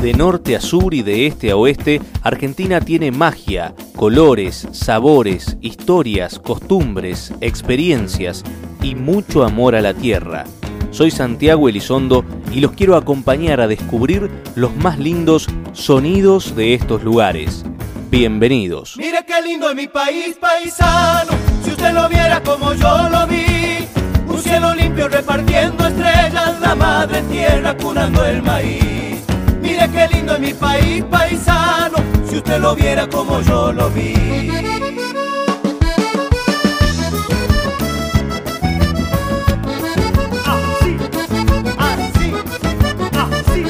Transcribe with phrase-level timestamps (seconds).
[0.00, 6.38] De norte a sur y de este a oeste, Argentina tiene magia, colores, sabores, historias,
[6.38, 8.44] costumbres, experiencias
[8.82, 10.44] y mucho amor a la tierra.
[10.90, 17.02] Soy Santiago Elizondo y los quiero acompañar a descubrir los más lindos sonidos de estos
[17.02, 17.64] lugares.
[18.10, 18.96] Bienvenidos.
[18.98, 21.32] Mire qué lindo es mi país, paisano,
[21.64, 23.88] si usted lo viera como yo lo vi.
[24.28, 28.95] Un cielo limpio repartiendo estrellas, la madre tierra curando el maíz.
[29.86, 34.14] Mire qué lindo es mi país, paisano, si usted lo viera como yo lo vi.
[40.44, 40.96] Así,
[41.78, 42.32] así,
[43.14, 43.64] así.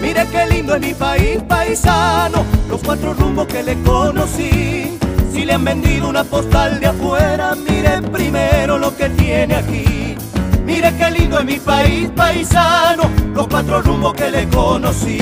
[0.00, 4.98] Mire qué lindo es mi país, paisano, los cuatro rumbos que le conocí.
[5.34, 10.03] Si le han vendido una postal de afuera, mire primero lo que tiene aquí.
[10.64, 15.18] Mire qué lindo es mi país, paisano, los cuatro rumbos que le conocí.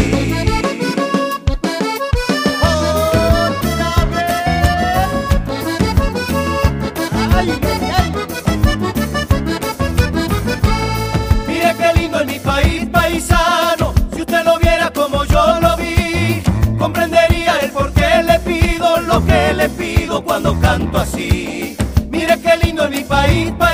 [11.48, 13.92] Mire qué lindo es mi país, paisano.
[14.14, 16.42] Si usted lo viera como yo lo vi,
[16.78, 21.76] comprendería el por qué le pido lo que le pido cuando canto así.
[22.10, 23.71] Mire qué lindo es mi país, paisano.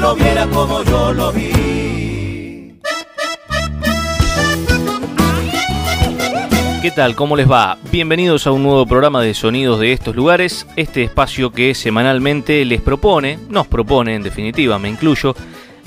[0.00, 2.72] Lo viera como yo lo vi.
[6.80, 7.14] ¿Qué tal?
[7.14, 7.76] ¿Cómo les va?
[7.90, 12.80] Bienvenidos a un nuevo programa de Sonidos de estos lugares, este espacio que semanalmente les
[12.80, 15.36] propone, nos propone en definitiva, me incluyo,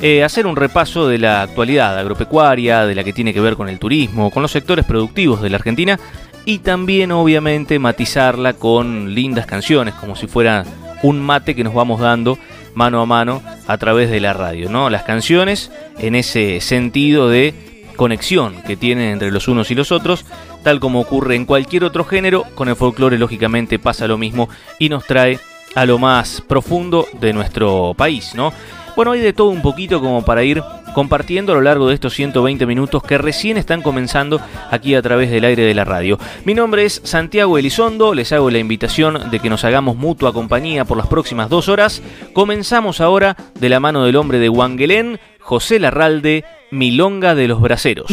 [0.02, 3.70] eh, hacer un repaso de la actualidad agropecuaria, de la que tiene que ver con
[3.70, 6.00] el turismo, con los sectores productivos de la Argentina
[6.46, 10.64] y también obviamente matizarla con lindas canciones, como si fuera
[11.02, 12.38] un mate que nos vamos dando
[12.76, 14.90] mano a mano a través de la radio, ¿no?
[14.90, 17.54] Las canciones en ese sentido de
[17.96, 20.26] conexión que tienen entre los unos y los otros,
[20.64, 24.90] tal como ocurre en cualquier otro género, con el folclore lógicamente pasa lo mismo y
[24.90, 25.40] nos trae
[25.74, 28.54] a lo más profundo de nuestro país, ¿no?
[28.96, 30.62] Bueno, hay de todo un poquito como para ir
[30.96, 34.40] compartiendo a lo largo de estos 120 minutos que recién están comenzando
[34.72, 36.18] aquí a través del aire de la radio.
[36.46, 40.86] Mi nombre es Santiago Elizondo, les hago la invitación de que nos hagamos mutua compañía
[40.86, 42.02] por las próximas dos horas.
[42.32, 48.10] Comenzamos ahora de la mano del hombre de Wangelén, José Larralde, Milonga de los Braceros.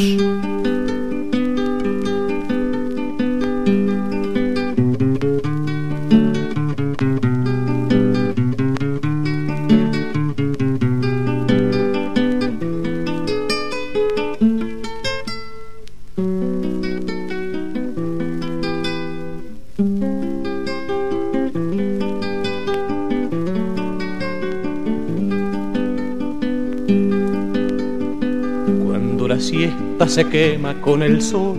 [30.12, 31.56] Se quema con el sol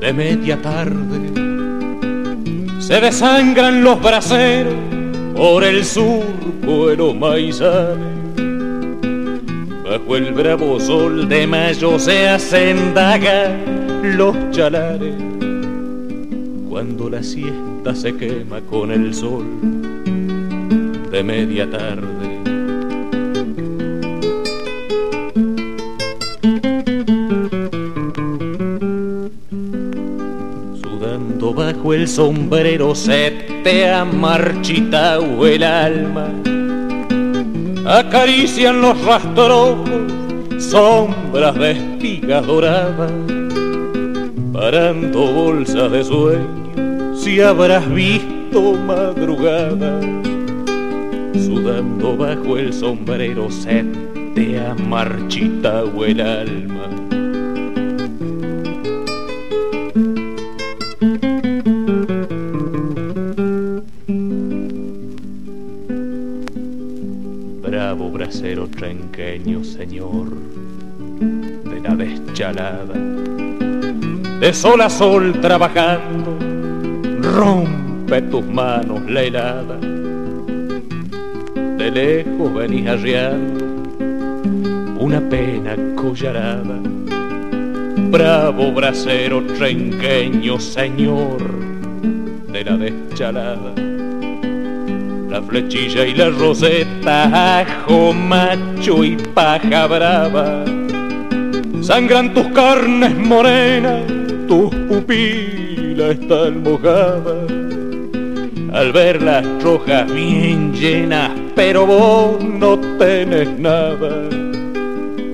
[0.00, 1.20] de media tarde,
[2.78, 4.72] se desangran los braceros
[5.36, 7.98] por el surco de los maizales.
[9.84, 13.54] Bajo el bravo sol de mayo se hacen daga
[14.02, 15.14] los chalares.
[16.70, 19.44] Cuando la siesta se quema con el sol
[21.12, 22.17] de media tarde.
[31.78, 33.30] Bajo el sombrero se
[33.62, 36.28] te ha marchitado el alma.
[37.86, 39.88] Acarician los rastrojos
[40.58, 43.12] sombras de espigas doradas.
[44.52, 50.00] Parando bolsas de sueño, si habrás visto madrugada.
[51.34, 53.84] Sudando bajo el sombrero se
[54.34, 56.57] te ha marchitado el alma.
[68.38, 70.28] Bracero trenqueño, señor,
[71.64, 72.94] de la deschalada,
[74.38, 76.38] de sol a sol trabajando,
[77.20, 79.76] rompe tus manos la helada,
[81.78, 83.64] de lejos venís arriando
[85.00, 86.78] una pena collarada.
[88.12, 91.42] Bravo bracero trenqueño, señor,
[92.52, 93.97] de la deschalada
[95.38, 100.64] la flechilla y la roseta, ajo, macho y paja brava.
[101.80, 104.02] Sangran tus carnes morenas,
[104.48, 107.52] tus pupilas están mojadas.
[108.72, 114.28] Al ver las rojas bien llenas, pero vos no tenés nada.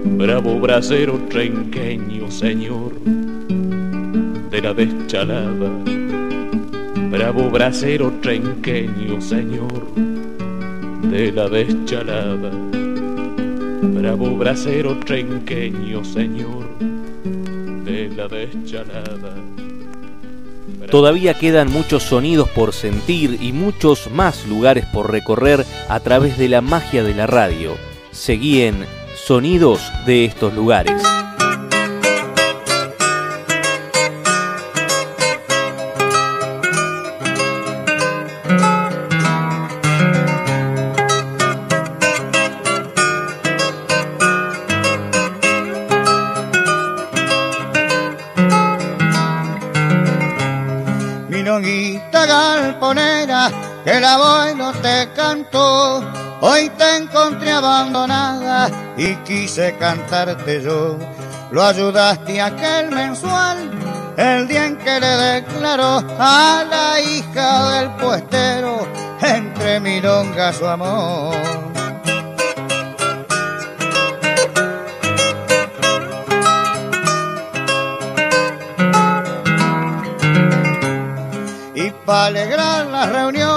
[0.04, 2.92] bravo brasero trenqueño, señor,
[4.50, 5.70] de la deschalada.
[7.10, 9.83] Bravo brasero trenqueño, señor,
[11.14, 12.50] de la deschalada.
[13.82, 16.66] Bravo brasero trenqueño, señor,
[17.84, 19.36] de la deschalada.
[20.90, 26.48] Todavía quedan muchos sonidos por sentir y muchos más lugares por recorrer a través de
[26.48, 27.76] la magia de la radio.
[28.10, 28.84] Seguí en
[29.14, 31.00] Sonidos de estos lugares.
[56.40, 60.96] Hoy te encontré abandonada y quise cantarte yo.
[61.50, 63.70] Lo ayudaste aquel mensual
[64.16, 68.86] el día en que le declaró a la hija del puestero
[69.20, 71.34] entre milonga su amor.
[81.74, 83.53] Y para alegrar las reuniones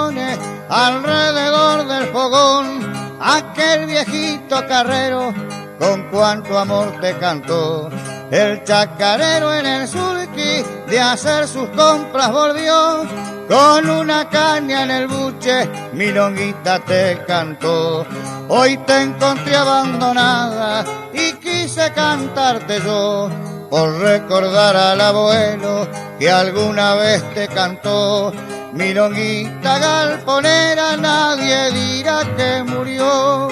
[0.69, 5.33] alrededor del fogón, aquel viejito carrero
[5.79, 7.89] con cuánto amor te cantó.
[8.31, 13.03] El chacarero en el surqui de hacer sus compras volvió,
[13.47, 18.05] con una caña en el buche, mi longuita te cantó.
[18.49, 20.83] Hoy te encontré abandonada
[21.13, 23.29] y quise cantarte yo,
[23.69, 25.87] por recordar al abuelo
[26.19, 28.33] que alguna vez te cantó
[28.73, 33.47] Milonguita galponera, nadie dirá que murió.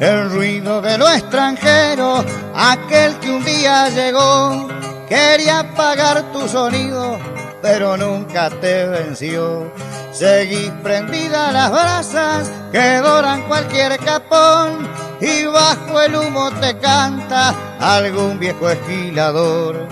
[0.00, 2.22] El ruido de lo extranjero,
[2.54, 4.68] aquel que un día llegó,
[5.08, 7.18] quería apagar tu sonido,
[7.64, 9.72] pero nunca te venció
[10.12, 14.86] Seguís prendida las brasas que doran cualquier capón
[15.18, 19.88] y bajo el humo te canta algún viejo esquilador.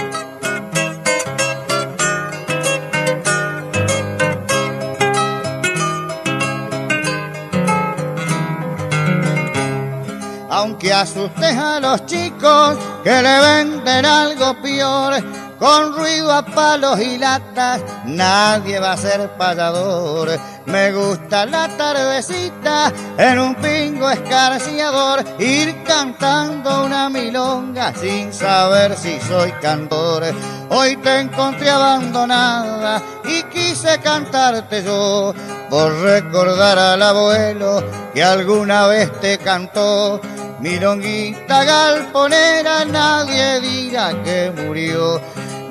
[10.50, 17.18] Aunque asustes a los chicos que le venden algo peor, con ruido a palos y
[17.18, 20.28] latas, nadie va a ser payador.
[20.66, 29.20] Me gusta la tardecita en un pingo escarciador, ir cantando una milonga sin saber si
[29.20, 30.24] soy cantor.
[30.68, 35.32] Hoy te encontré abandonada y quise cantarte yo,
[35.70, 40.20] por recordar al abuelo que alguna vez te cantó.
[40.58, 45.20] Milonguita galponera, nadie diga que murió.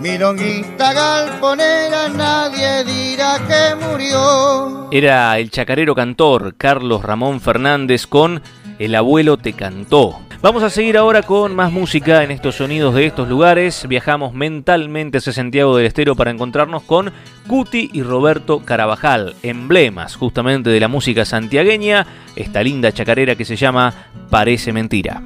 [0.01, 4.88] Milonguita galponera, nadie dirá que murió.
[4.92, 8.42] Era el chacarero cantor Carlos Ramón Fernández con
[8.80, 10.19] El abuelo te cantó.
[10.42, 13.88] Vamos a seguir ahora con más música en estos sonidos de estos lugares.
[13.88, 17.13] Viajamos mentalmente hacia Santiago del Estero para encontrarnos con
[17.48, 23.55] Cuti y Roberto Carabajal, emblemas justamente de la música santiagueña, esta linda chacarera que se
[23.55, 23.93] llama
[24.31, 25.22] Parece Mentira.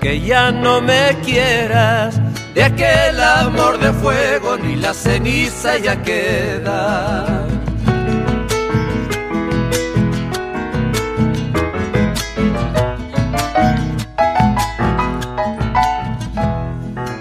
[0.00, 2.20] Que ya no me quieras.
[2.54, 7.46] De aquel amor de fuego ni la ceniza ya queda.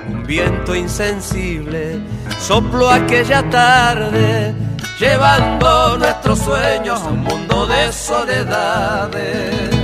[0.07, 2.00] Un viento insensible
[2.39, 4.55] sopló aquella tarde,
[5.00, 9.78] llevando nuestros sueños a un mundo de soledades.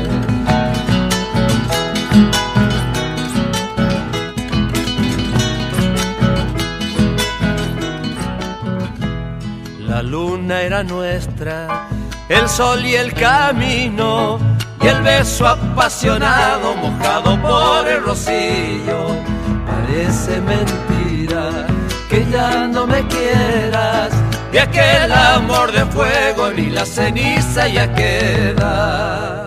[9.96, 11.88] La luna era nuestra,
[12.28, 14.38] el sol y el camino,
[14.82, 19.24] y el beso apasionado mojado por el rocío.
[19.66, 21.66] Parece mentira
[22.10, 24.12] que ya no me quieras,
[24.52, 29.46] de aquel amor de fuego ni la ceniza ya queda.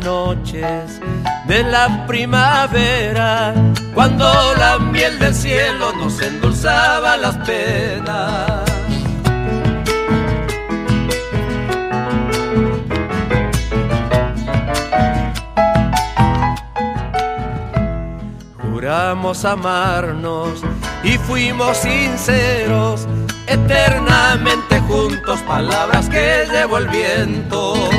[0.00, 1.00] Viajes
[1.46, 3.54] de la primavera,
[3.94, 4.24] cuando
[4.56, 8.62] la miel del cielo nos endulzaba las penas.
[18.70, 20.62] Juramos amarnos
[21.02, 23.06] y fuimos sinceros,
[23.46, 27.89] eternamente juntos, palabras que llevó el viento.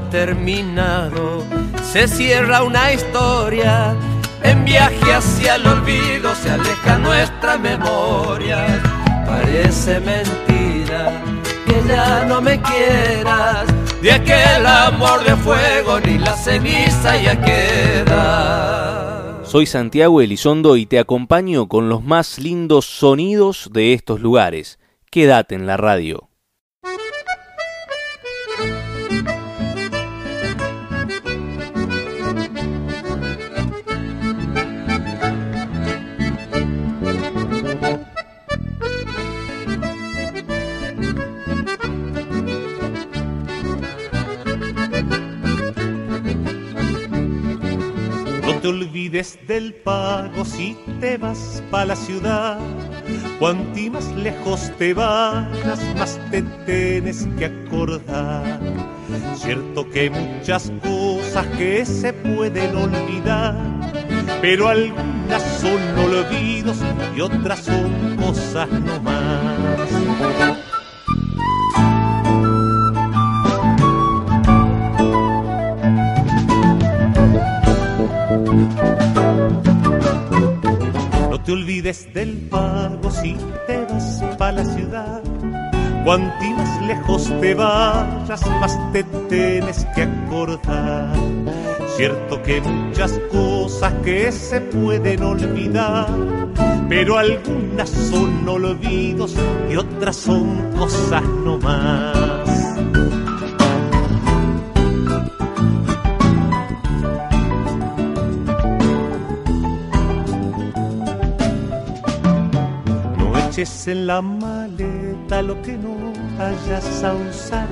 [0.00, 1.44] Terminado,
[1.82, 3.94] se cierra una historia,
[4.42, 8.66] en viaje hacia el olvido se aleja nuestra memoria.
[9.26, 11.22] Parece mentira
[11.66, 13.66] que ya no me quieras,
[14.00, 19.02] de aquel amor de fuego ni la ceniza ya queda.
[19.44, 24.78] Soy Santiago Elizondo y te acompaño con los más lindos sonidos de estos lugares.
[25.10, 26.31] Quédate en la radio.
[48.72, 52.58] Olvides del pago si te vas pa' la ciudad.
[53.38, 58.60] Cuanti más lejos te vayas, más te tienes que acordar.
[59.36, 63.56] Cierto que hay muchas cosas que se pueden olvidar,
[64.40, 66.78] pero algunas son olvidos
[67.14, 70.71] y otras son cosas no más.
[81.52, 85.22] Olvides del pago si te vas pa' la ciudad.
[86.04, 91.14] Cuanti más lejos te vayas, más te tienes que acordar.
[91.96, 96.06] Cierto que muchas cosas que se pueden olvidar,
[96.88, 99.36] pero algunas son olvidos
[99.70, 102.41] y otras son cosas no más.
[113.52, 115.94] Eches en la maleta lo que no
[116.38, 117.68] vayas a usar.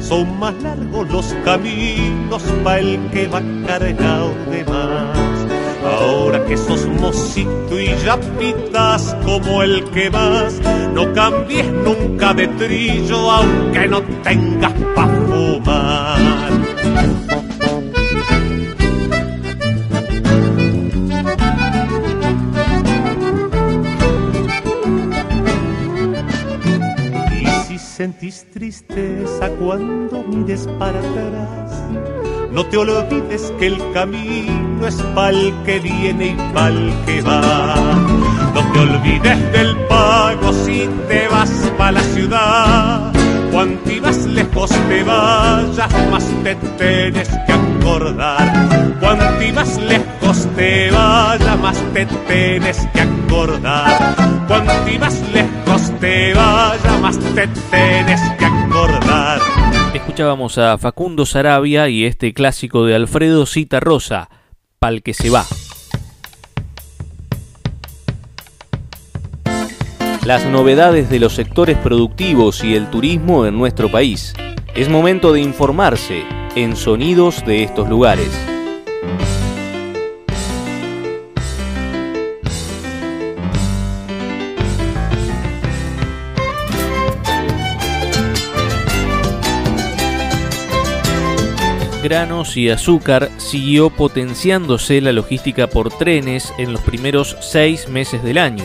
[0.00, 5.46] Son más largos los caminos pa' el que va cargado de más.
[5.84, 10.60] Ahora que sos mocito y ya pitas como el que vas,
[10.94, 16.67] no cambies nunca de trillo aunque no tengas pa' fumar.
[27.98, 31.82] Sentís tristeza cuando mires para atrás,
[32.52, 37.74] no te olvides que el camino es pa'l que viene y pa'l que va.
[38.54, 43.12] No te olvides del pago si te vas pa' la ciudad.
[43.50, 47.57] Cuanti más lejos te vayas, más te tienes que
[47.88, 48.98] acordar.
[49.00, 54.14] Cuanti más lejos te vayas, más te tienes que acordar.
[54.46, 59.40] Cuanti más lejos te vayas, más te tienes que acordar.
[59.94, 64.28] Escuchábamos a Facundo Sarabia y este clásico de Alfredo Cita Rosa,
[64.78, 65.44] Pal que se va.
[70.24, 74.34] Las novedades de los sectores productivos y el turismo en nuestro país.
[74.74, 78.30] Es momento de informarse en sonidos de estos lugares.
[92.08, 98.38] granos y azúcar, siguió potenciándose la logística por trenes en los primeros seis meses del
[98.38, 98.64] año.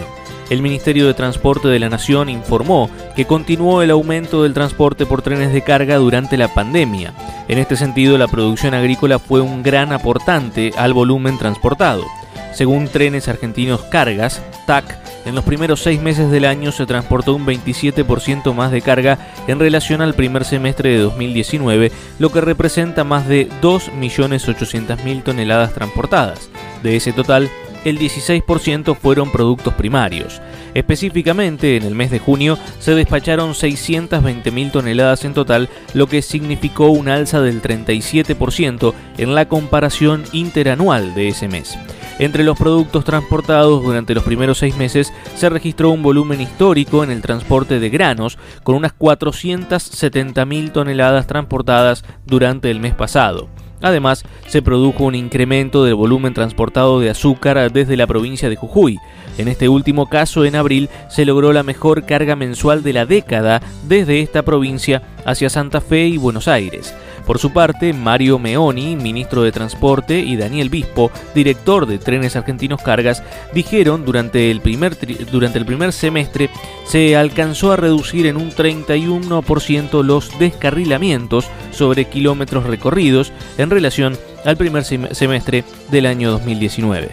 [0.53, 5.24] El Ministerio de Transporte de la Nación informó que continuó el aumento del transporte por
[5.24, 7.12] trenes de carga durante la pandemia.
[7.48, 12.05] En este sentido, la producción agrícola fue un gran aportante al volumen transportado.
[12.53, 14.95] Según Trenes Argentinos Cargas, TAC,
[15.25, 19.17] en los primeros seis meses del año se transportó un 27% más de carga
[19.48, 26.51] en relación al primer semestre de 2019, lo que representa más de 2.800.000 toneladas transportadas.
[26.83, 27.50] De ese total,
[27.85, 30.41] el 16% fueron productos primarios.
[30.73, 36.87] Específicamente, en el mes de junio se despacharon 620.000 toneladas en total, lo que significó
[36.87, 41.77] un alza del 37% en la comparación interanual de ese mes.
[42.19, 47.11] Entre los productos transportados durante los primeros seis meses se registró un volumen histórico en
[47.11, 53.49] el transporte de granos, con unas 470.000 toneladas transportadas durante el mes pasado.
[53.83, 58.97] Además, se produjo un incremento del volumen transportado de azúcar desde la provincia de Jujuy.
[59.37, 63.61] En este último caso, en abril, se logró la mejor carga mensual de la década
[63.87, 66.95] desde esta provincia hacia Santa Fe y Buenos Aires.
[67.25, 72.81] Por su parte, Mario Meoni, ministro de Transporte, y Daniel Bispo, director de Trenes Argentinos
[72.81, 74.97] Cargas, dijeron durante el primer,
[75.31, 76.49] durante el primer semestre
[76.85, 84.57] se alcanzó a reducir en un 31% los descarrilamientos sobre kilómetros recorridos en relación al
[84.57, 87.11] primer semestre del año 2019.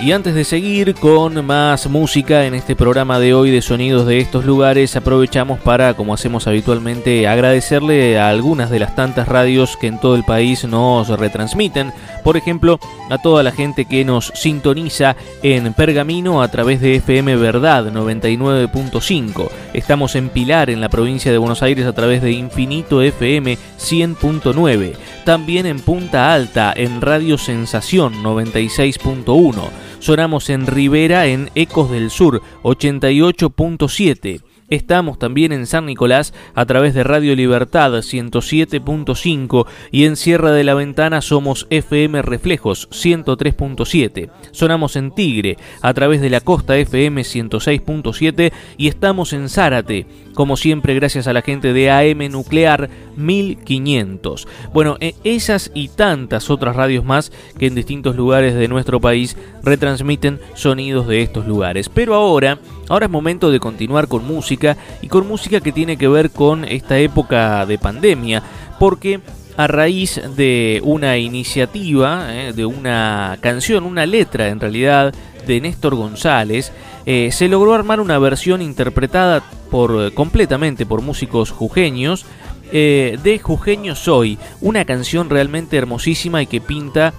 [0.00, 4.20] Y antes de seguir con más música en este programa de hoy de sonidos de
[4.20, 9.88] estos lugares, aprovechamos para, como hacemos habitualmente, agradecerle a algunas de las tantas radios que
[9.88, 11.92] en todo el país nos retransmiten.
[12.22, 12.78] Por ejemplo,
[13.10, 19.48] a toda la gente que nos sintoniza en Pergamino a través de FM Verdad 99.5.
[19.74, 24.94] Estamos en Pilar, en la provincia de Buenos Aires, a través de Infinito FM 100.9.
[25.24, 29.68] También en Punta Alta, en Radio Sensación 96.1.
[30.00, 34.42] Sonamos en Rivera en Ecos del Sur 88.7.
[34.70, 40.62] Estamos también en San Nicolás a través de Radio Libertad 107.5 y en Sierra de
[40.62, 44.28] la Ventana somos FM Reflejos 103.7.
[44.50, 50.58] Sonamos en Tigre a través de la Costa FM 106.7 y estamos en Zárate, como
[50.58, 54.46] siempre gracias a la gente de AM Nuclear 1500.
[54.74, 59.34] Bueno, e, esas y tantas otras radios más que en distintos lugares de nuestro país
[59.62, 61.88] retransmiten sonidos de estos lugares.
[61.88, 66.08] Pero ahora Ahora es momento de continuar con música y con música que tiene que
[66.08, 68.42] ver con esta época de pandemia,
[68.78, 69.20] porque
[69.58, 75.12] a raíz de una iniciativa, eh, de una canción, una letra en realidad
[75.48, 76.72] de Néstor González,
[77.06, 82.24] eh, se logró armar una versión interpretada por completamente por músicos jujeños
[82.70, 87.12] eh, de Jujeño Soy, una canción realmente hermosísima y que pinta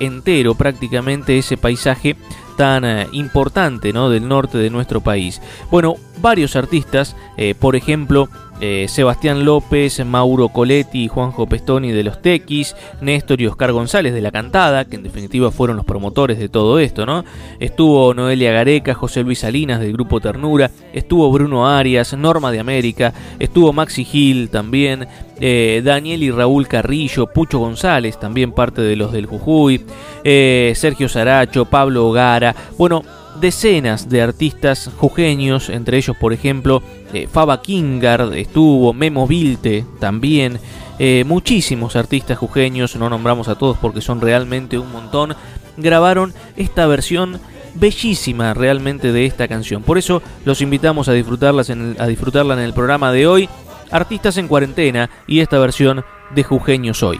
[0.00, 2.16] entero prácticamente ese paisaje
[2.58, 4.10] tan eh, importante ¿no?
[4.10, 5.40] del norte de nuestro país.
[5.70, 8.28] Bueno, varios artistas, eh, por ejemplo,
[8.60, 14.20] eh, Sebastián López, Mauro Coletti Juanjo Pestoni de los Tequis, Néstor y Oscar González de
[14.20, 17.24] la Cantada, que en definitiva fueron los promotores de todo esto, ¿no?
[17.60, 23.12] Estuvo Noelia Gareca, José Luis Salinas del grupo Ternura, estuvo Bruno Arias, Norma de América,
[23.38, 25.06] estuvo Maxi Gil también,
[25.40, 29.84] eh, Daniel y Raúl Carrillo, Pucho González, también parte de los del Jujuy,
[30.24, 33.02] eh, Sergio Saracho, Pablo Ogara, bueno,
[33.40, 40.58] decenas de artistas jujeños, entre ellos por ejemplo eh, Faba Kingard estuvo, Memo Vilte también,
[40.98, 45.34] eh, muchísimos artistas jujeños, no nombramos a todos porque son realmente un montón,
[45.76, 47.40] grabaron esta versión
[47.74, 49.82] bellísima realmente de esta canción.
[49.82, 53.48] Por eso los invitamos a, disfrutarlas a disfrutarla en el programa de hoy,
[53.90, 57.18] Artistas en Cuarentena y esta versión de Jujeños Hoy.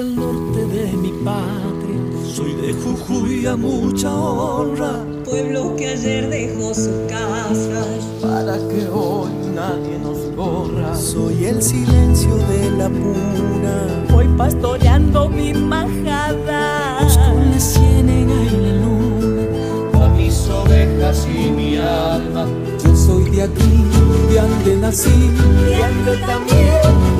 [0.00, 2.00] Del norte de mi patria,
[2.34, 5.04] soy de Jujuy a mucha honra.
[5.26, 7.84] Pueblo que ayer dejó su casa
[8.22, 10.96] para que hoy nadie nos borra.
[10.96, 17.02] Soy el silencio de la puna, voy pastoreando mi majada.
[17.02, 22.46] Los coles tienen ahí la luna, a mis ovejas y mi alma.
[22.82, 23.84] Yo soy de aquí,
[24.30, 26.70] de donde nací, y donde también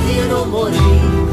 [0.07, 1.30] quiero morir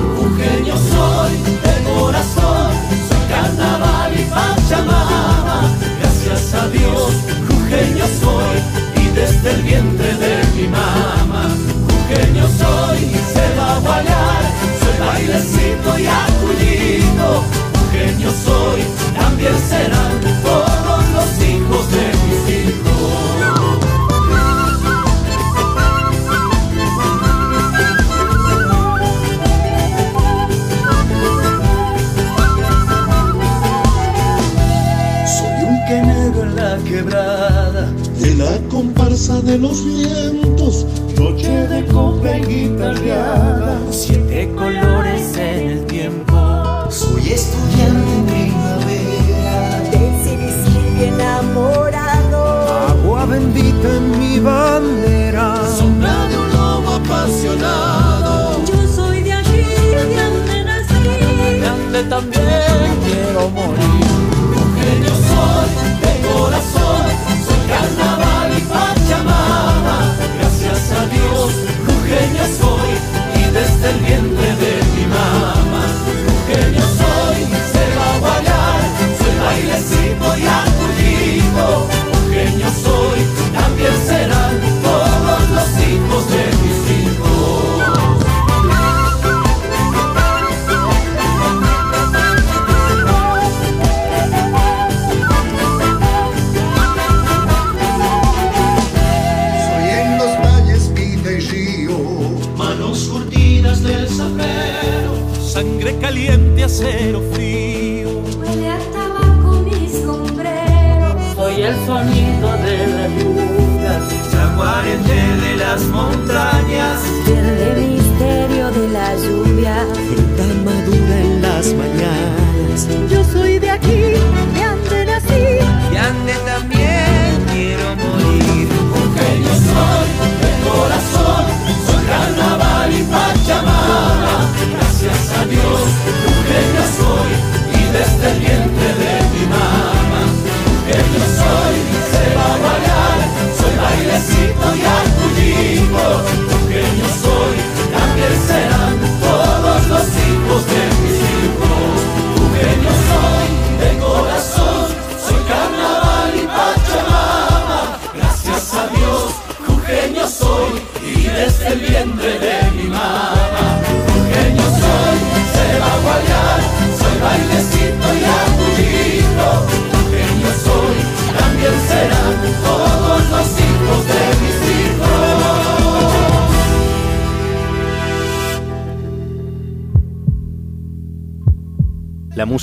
[0.57, 2.71] jujeño soy de corazón,
[3.07, 5.61] soy carnaval y pachamama.
[5.99, 7.13] Gracias a Dios,
[7.47, 11.49] jujeño soy y desde el vientre de mi mamá.
[11.89, 14.43] Jujeño soy y se va a guayar,
[14.79, 17.43] soy bailecito y acullito.
[17.77, 18.83] Jujeño soy,
[19.15, 20.21] también serán
[39.17, 40.85] fuerza de los vientos,
[41.17, 46.35] noche de copa guitarreada, siete colores en el tiempo.
[46.91, 52.43] Soy estudiante en primavera, del enamorado,
[52.89, 58.63] agua bendita en mi bandera, sombra de un lobo apasionado.
[58.65, 59.63] Yo soy de aquí,
[59.95, 61.03] de donde nací,
[61.39, 63.86] de donde también quiero morir.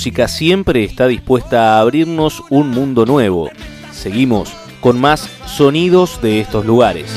[0.05, 3.49] música siempre está dispuesta a abrirnos un mundo nuevo.
[3.91, 7.14] Seguimos con más sonidos de estos lugares.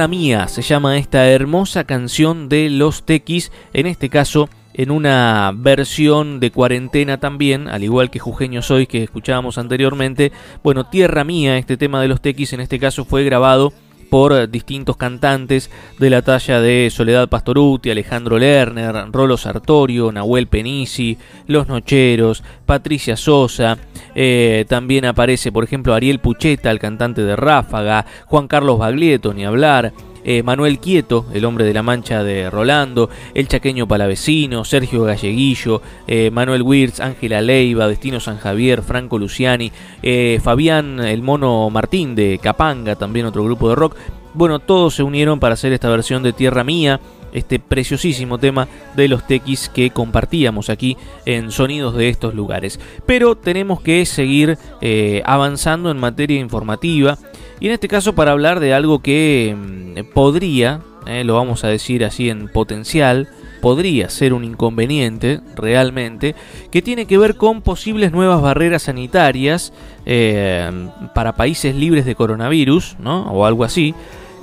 [0.00, 5.52] Tierra Mía se llama esta hermosa canción de Los Tequis, en este caso en una
[5.54, 10.32] versión de cuarentena también, al igual que Jujeño Soy que escuchábamos anteriormente.
[10.64, 13.74] Bueno, Tierra Mía, este tema de Los Tequis en este caso fue grabado
[14.08, 21.18] por distintos cantantes de la talla de Soledad Pastoruti, Alejandro Lerner, Rolo Sartorio, Nahuel Penisi,
[21.46, 23.76] Los Nocheros, Patricia Sosa,
[24.14, 29.44] eh, también aparece por ejemplo Ariel Pucheta, el cantante de Ráfaga, Juan Carlos Baglietto, ni
[29.44, 29.92] hablar,
[30.22, 35.80] eh, Manuel Quieto, el hombre de la mancha de Rolando, el chaqueño palavecino, Sergio Galleguillo,
[36.06, 42.14] eh, Manuel Wirtz, Ángela Leiva, Destino San Javier, Franco Luciani, eh, Fabián el Mono Martín
[42.14, 43.96] de Capanga, también otro grupo de rock.
[44.34, 47.00] Bueno, todos se unieron para hacer esta versión de Tierra Mía,
[47.32, 52.80] este preciosísimo tema de los tequis que compartíamos aquí en Sonidos de estos lugares.
[53.06, 57.18] Pero tenemos que seguir eh, avanzando en materia informativa
[57.60, 61.68] y en este caso para hablar de algo que mm, podría, eh, lo vamos a
[61.68, 63.28] decir así en potencial,
[63.60, 66.34] podría ser un inconveniente realmente,
[66.70, 69.72] que tiene que ver con posibles nuevas barreras sanitarias
[70.06, 70.70] eh,
[71.14, 73.30] para países libres de coronavirus, ¿no?
[73.30, 73.94] O algo así,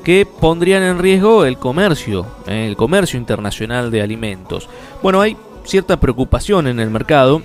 [0.07, 4.69] que pondrían en riesgo el comercio, eh, el comercio internacional de alimentos.
[5.03, 7.41] Bueno, hay cierta preocupación en el mercado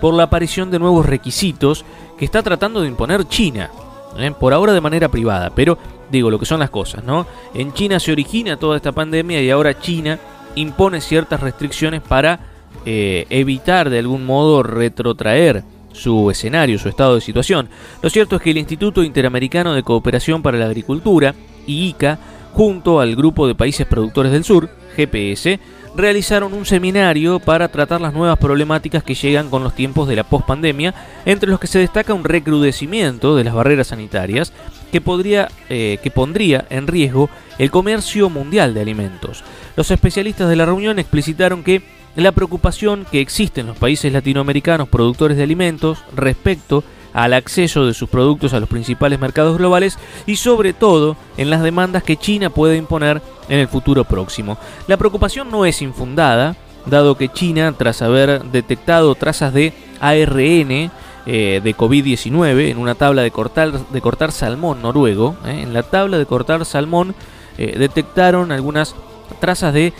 [0.00, 1.84] por la aparición de nuevos requisitos
[2.16, 3.72] que está tratando de imponer China.
[4.16, 4.30] ¿eh?
[4.38, 5.76] por ahora de manera privada, pero
[6.12, 7.26] digo lo que son las cosas, ¿no?
[7.54, 10.20] En China se origina toda esta pandemia y ahora China
[10.54, 12.38] impone ciertas restricciones para
[12.86, 17.68] eh, evitar de algún modo retrotraer su escenario, su estado de situación.
[18.00, 21.34] Lo cierto es que el Instituto Interamericano de Cooperación para la Agricultura,
[21.66, 22.18] IICA,
[22.52, 25.58] junto al Grupo de Países Productores del Sur, GPS,
[25.96, 30.24] realizaron un seminario para tratar las nuevas problemáticas que llegan con los tiempos de la
[30.24, 34.52] pospandemia, entre los que se destaca un recrudecimiento de las barreras sanitarias
[34.90, 39.44] que, podría, eh, que pondría en riesgo el comercio mundial de alimentos.
[39.76, 41.82] Los especialistas de la reunión explicitaron que
[42.16, 47.94] la preocupación que existe en los países latinoamericanos productores de alimentos respecto al acceso de
[47.94, 52.50] sus productos a los principales mercados globales y sobre todo en las demandas que China
[52.50, 54.58] puede imponer en el futuro próximo.
[54.88, 60.90] La preocupación no es infundada, dado que China, tras haber detectado trazas de ARN
[61.26, 65.84] eh, de COVID-19 en una tabla de cortar, de cortar salmón noruego, eh, en la
[65.84, 67.14] tabla de cortar salmón
[67.56, 68.94] eh, detectaron algunas
[69.40, 69.92] trazas de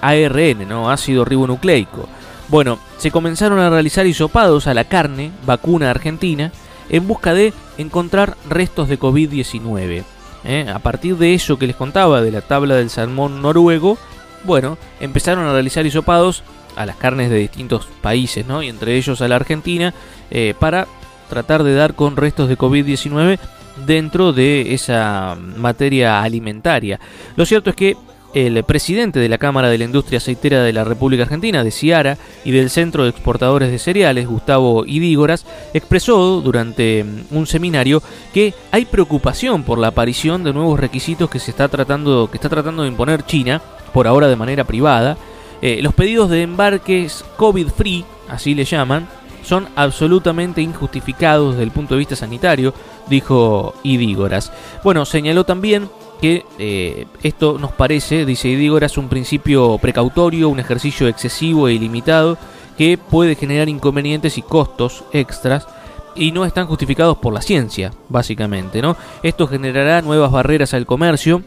[0.00, 0.90] ARN, ¿no?
[0.90, 2.08] ácido ribonucleico.
[2.52, 6.52] Bueno, se comenzaron a realizar hisopados a la carne, vacuna argentina,
[6.90, 10.04] en busca de encontrar restos de COVID-19.
[10.44, 10.66] ¿eh?
[10.68, 13.96] A partir de eso que les contaba de la tabla del salmón noruego,
[14.44, 16.44] bueno, empezaron a realizar hisopados
[16.76, 18.62] a las carnes de distintos países, ¿no?
[18.62, 19.94] Y entre ellos a la Argentina,
[20.30, 20.88] eh, para
[21.30, 23.38] tratar de dar con restos de COVID-19
[23.86, 27.00] dentro de esa materia alimentaria.
[27.34, 27.96] Lo cierto es que
[28.34, 32.18] el presidente de la Cámara de la Industria Aceitera de la República Argentina, de Ciara,
[32.44, 38.54] y del Centro de Exportadores de Cereales, Gustavo Idígoras, expresó durante mm, un seminario que
[38.70, 42.82] hay preocupación por la aparición de nuevos requisitos que se está tratando, que está tratando
[42.82, 43.60] de imponer China,
[43.92, 45.16] por ahora de manera privada.
[45.60, 49.08] Eh, los pedidos de embarques COVID-free, así le llaman,
[49.42, 52.72] son absolutamente injustificados desde el punto de vista sanitario,
[53.08, 54.52] dijo Idígoras.
[54.82, 55.88] Bueno, señaló también
[56.22, 62.38] que eh, esto nos parece, dice Idígoras, un principio precautorio, un ejercicio excesivo e ilimitado
[62.78, 65.66] que puede generar inconvenientes y costos extras
[66.14, 68.96] y no están justificados por la ciencia, básicamente, ¿no?
[69.24, 71.42] Esto generará nuevas barreras al comercio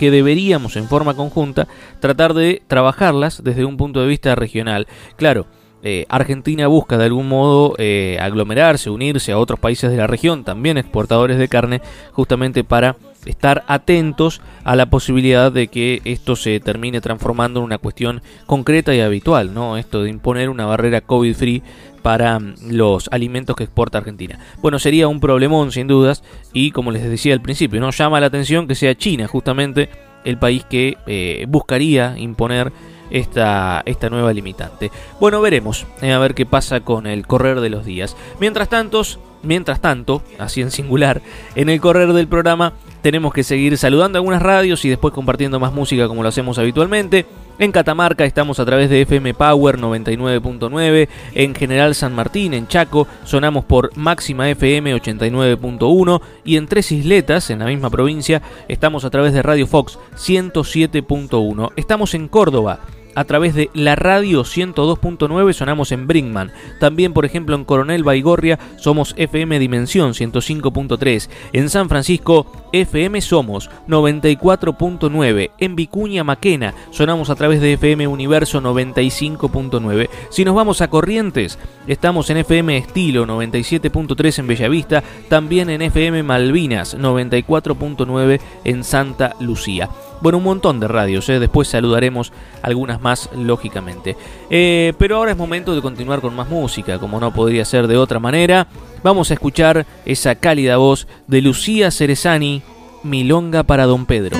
[0.00, 1.68] que deberíamos en forma conjunta
[2.00, 4.88] tratar de trabajarlas desde un punto de vista regional.
[5.14, 5.46] Claro,
[5.84, 10.42] eh, Argentina busca de algún modo eh, aglomerarse, unirse a otros países de la región,
[10.42, 11.80] también exportadores de carne,
[12.10, 17.78] justamente para estar atentos a la posibilidad de que esto se termine transformando en una
[17.78, 19.76] cuestión concreta y habitual, ¿no?
[19.76, 21.62] Esto de imponer una barrera COVID-free
[22.02, 24.38] para mm, los alimentos que exporta Argentina.
[24.60, 28.26] Bueno, sería un problemón sin dudas y como les decía al principio, nos llama la
[28.26, 29.88] atención que sea China justamente
[30.24, 32.72] el país que eh, buscaría imponer
[33.10, 34.90] esta, esta nueva limitante.
[35.20, 38.16] Bueno, veremos eh, a ver qué pasa con el correr de los días.
[38.40, 39.02] Mientras tanto,
[39.42, 41.22] mientras tanto, así en singular,
[41.54, 42.72] en el correr del programa
[43.04, 47.26] tenemos que seguir saludando algunas radios y después compartiendo más música como lo hacemos habitualmente.
[47.58, 53.06] En Catamarca estamos a través de FM Power 99.9, en General San Martín, en Chaco,
[53.24, 59.10] sonamos por Máxima FM 89.1 y en Tres Isletas, en la misma provincia, estamos a
[59.10, 61.72] través de Radio Fox 107.1.
[61.76, 62.80] Estamos en Córdoba
[63.14, 66.52] a través de la radio 102.9 sonamos en Brinkman.
[66.80, 71.28] También, por ejemplo, en Coronel Baigorria somos FM Dimensión 105.3.
[71.52, 75.52] En San Francisco, FM Somos 94.9.
[75.58, 80.08] En Vicuña Maquena sonamos a través de FM Universo 95.9.
[80.30, 81.56] Si nos vamos a Corrientes,
[81.86, 85.04] estamos en FM Estilo 97.3 en Bellavista.
[85.28, 89.88] También en FM Malvinas 94.9 en Santa Lucía.
[90.20, 91.38] Bueno, un montón de radios, ¿eh?
[91.38, 92.32] después saludaremos
[92.62, 94.16] algunas más, lógicamente.
[94.50, 97.96] Eh, pero ahora es momento de continuar con más música, como no podría ser de
[97.96, 98.66] otra manera.
[99.04, 102.62] Vamos a escuchar esa cálida voz de Lucía Cerezani,
[103.02, 104.38] Milonga para Don Pedro.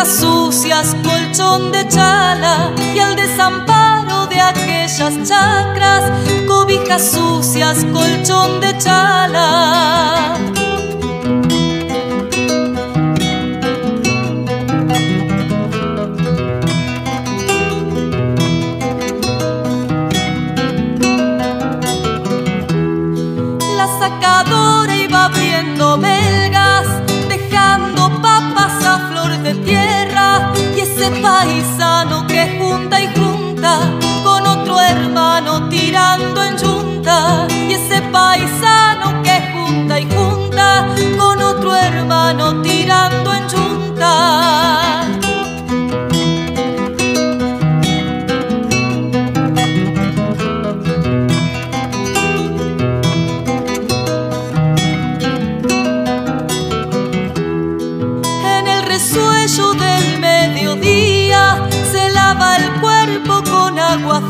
[0.00, 6.10] Cobijas sucias, colchón de chala y al desamparo de aquellas chacras,
[6.46, 10.49] cobijas sucias, colchón de chala.
[31.40, 33.78] Paisano que junta y junta
[34.22, 37.46] con otro hermano tirando en junta.
[37.68, 40.86] Y ese paisano que junta y junta
[41.18, 44.79] con otro hermano tirando en junta.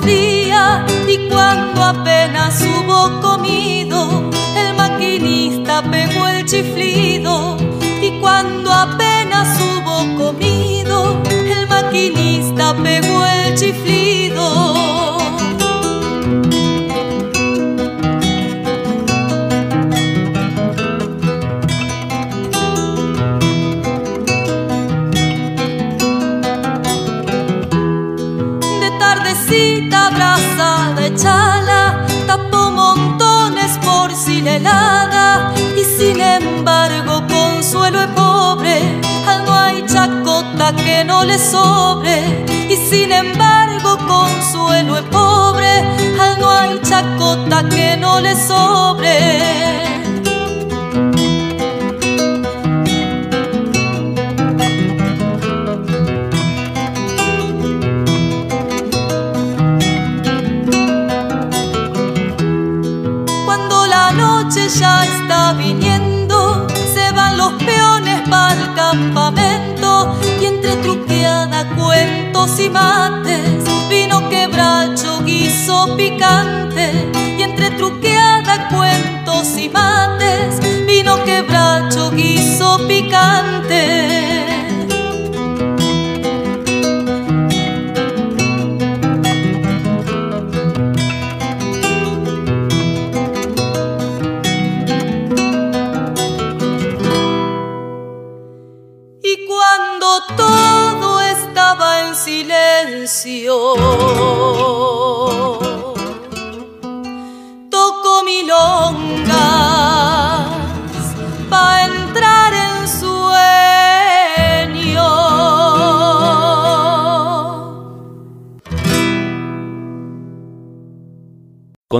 [0.06, 7.56] Y cuando apenas hubo comido, el maquinista pegó el chiflido
[8.00, 14.99] y cuando apenas hubo comido, el maquinista pegó el chiflido.
[41.04, 45.68] No le sobre y sin embargo consuelo es pobre,
[46.20, 49.89] al no hay chacota que no le sobre.
[71.90, 76.92] Cuentos y mates, vino quebracho, guiso picante
[77.36, 83.99] y entre truqueada cuentos y mates, vino quebracho, guiso picante.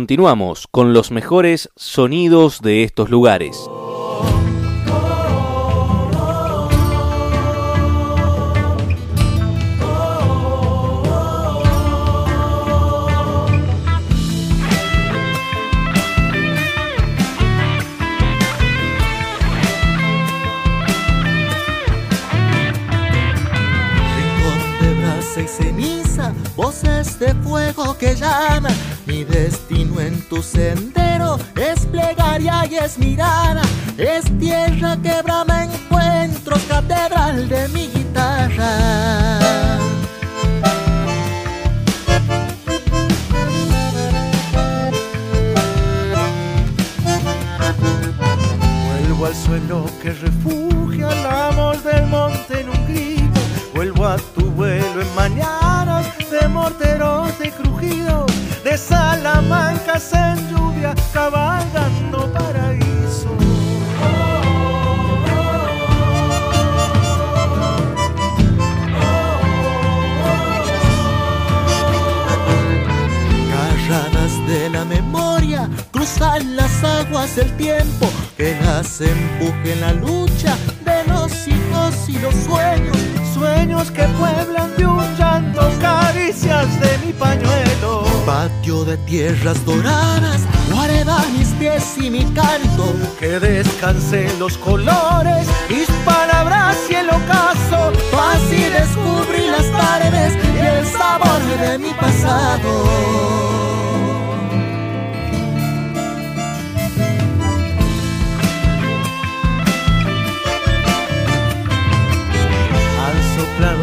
[0.01, 3.69] Continuamos con los mejores sonidos de estos lugares.
[27.21, 28.75] De fuego que llaman.
[29.07, 33.63] Mi destino en tu sendero es plegaria y es mirada,
[33.99, 39.39] es tierra que brama encuentros, catedral de mi guitarra.
[48.89, 50.60] Vuelvo al suelo que refugia
[76.11, 82.35] cruzan las aguas del tiempo que las empuje la lucha de los hijos y los
[82.35, 82.97] sueños.
[83.35, 88.05] Sueños que pueblan de un llanto, caricias de mi pañuelo.
[88.27, 92.95] Patio de tierras doradas, guarda mis pies y mi canto.
[93.19, 97.93] Que descansen los colores, mis palabras y el ocaso.
[98.33, 103.80] Así descubrí las tardes y el sabor de mi pasado.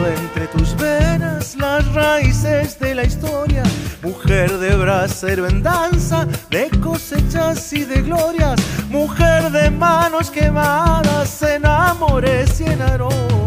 [0.05, 3.63] Entre tus venas las raíces de la historia.
[4.03, 8.59] Mujer de brasero en danza, de cosechas y de glorias.
[8.89, 13.46] Mujer de manos quemadas en amores y en aromas.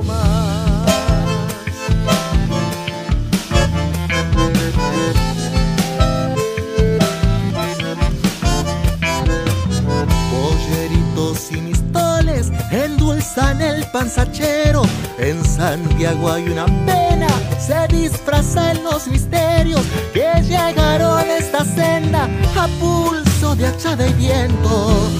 [13.40, 14.82] Endulzan el panzachero.
[15.18, 17.28] En Santiago hay una pena,
[17.58, 19.82] se disfraza en los misterios
[20.12, 25.10] que llegaron a esta senda a pulso de hacha de viento.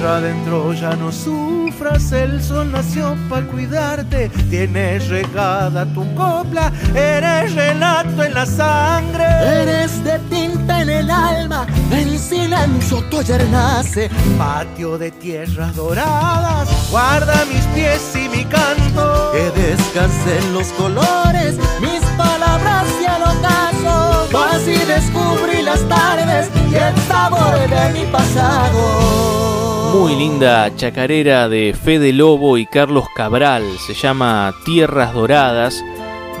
[0.00, 4.30] Tierra adentro ya no sufras, el sol nació para cuidarte.
[4.48, 9.26] Tienes regada tu copla, eres relato en la sangre.
[9.60, 14.08] Eres de tinta en el alma, en silencio tu ayer nace.
[14.38, 19.32] Patio de tierras doradas, guarda mis pies y mi canto.
[19.32, 24.28] Que descansen los colores, mis palabras y el ocaso.
[24.50, 29.59] Así descubrí las tardes y el sabor de mi pasado.
[29.92, 35.84] Muy linda chacarera de Fede Lobo y Carlos Cabral, se llama Tierras Doradas.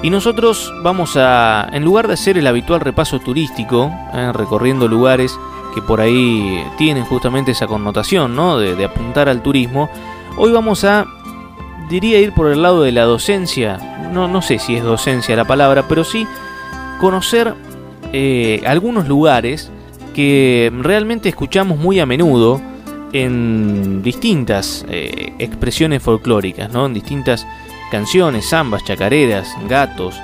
[0.02, 5.36] Y nosotros vamos a, en lugar de hacer el habitual repaso turístico, eh, recorriendo lugares
[5.74, 8.56] que por ahí tienen justamente esa connotación, ¿no?
[8.58, 9.90] De, apuntar al turismo,
[10.36, 11.06] hoy vamos a,
[11.88, 13.78] diría ir por el lado de la docencia,
[14.12, 16.26] no, no sé si es docencia la palabra, pero sí
[17.00, 17.54] conocer
[18.12, 19.70] eh, algunos lugares
[20.14, 22.60] que realmente escuchamos muy a menudo
[23.12, 26.86] en distintas eh, expresiones folclóricas, ¿no?
[26.86, 27.46] En distintas
[27.90, 30.14] canciones, zambas, chacareras, gatos.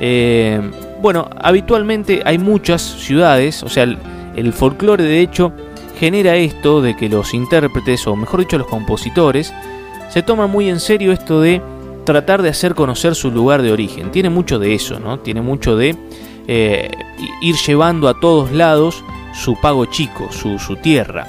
[0.00, 0.60] Eh,
[1.02, 5.52] bueno, habitualmente hay muchas ciudades, o sea, el, folclore de hecho
[5.98, 9.52] genera esto de que los intérpretes, o mejor dicho los compositores,
[10.10, 11.60] se toman muy en serio esto de
[12.04, 14.10] tratar de hacer conocer su lugar de origen.
[14.10, 15.18] Tiene mucho de eso, ¿no?
[15.18, 15.96] Tiene mucho de
[16.46, 16.90] eh,
[17.42, 21.26] ir llevando a todos lados su pago chico, su, su tierra.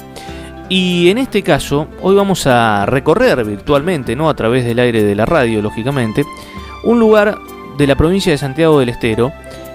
[0.70, 5.16] Y en este caso, hoy vamos a recorrer virtualmente, no a través del aire de
[5.16, 6.24] la radio, lógicamente,
[6.84, 7.40] un lugar
[7.76, 9.34] de la provincia de Santiago del Estero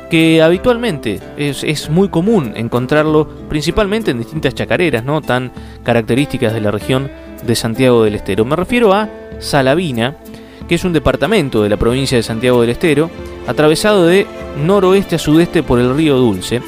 [0.08, 5.20] que habitualmente es, es, muy común encontrarlo principalmente en distintas chacareras, ¿no?
[5.20, 5.50] Tan
[5.82, 7.10] características de la región
[7.44, 8.44] de Santiago del Estero.
[8.44, 9.08] Me refiero a
[9.40, 10.16] Salavina,
[10.68, 13.10] que es un departamento de la provincia de Santiago del Estero,
[13.48, 14.28] atravesado de
[14.64, 16.62] noroeste a sudeste por el río Dulce.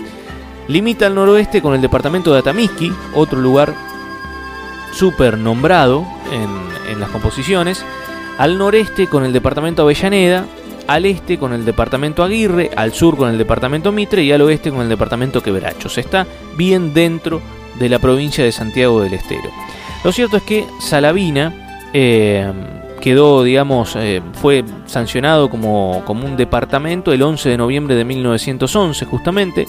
[0.66, 3.95] Limita al noroeste con el departamento de Atamisqui, otro lugar
[4.96, 7.84] súper nombrado en, las composiciones.
[8.38, 10.46] Al noreste con el departamento Avellaneda,
[10.86, 14.70] al este con el departamento Aguirre, al sur con el departamento Mitre y al oeste
[14.70, 15.98] con el departamento Quebrachos.
[15.98, 16.26] Está
[16.56, 17.42] bien dentro
[17.78, 19.50] de la provincia de Santiago del Estero.
[20.04, 22.50] Lo cierto es que Salavina eh,
[23.00, 29.04] quedó, digamos, eh, fue sancionado como, como, un departamento el 11 de noviembre de 1911,
[29.06, 29.66] justamente.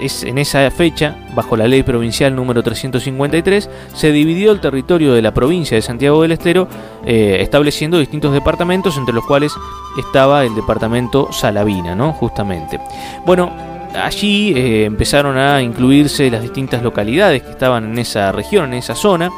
[0.00, 5.22] Es en esa fecha, bajo la ley provincial número 353, se dividió el territorio de
[5.22, 6.68] la provincia de Santiago del Estero,
[7.04, 9.52] eh, estableciendo distintos departamentos, entre los cuales
[9.98, 12.12] estaba el departamento Salavina, ¿no?
[12.12, 12.78] Justamente.
[13.26, 13.50] Bueno,
[13.94, 18.94] allí eh, empezaron a incluirse las distintas localidades que estaban en esa región, en esa
[18.94, 19.30] zona,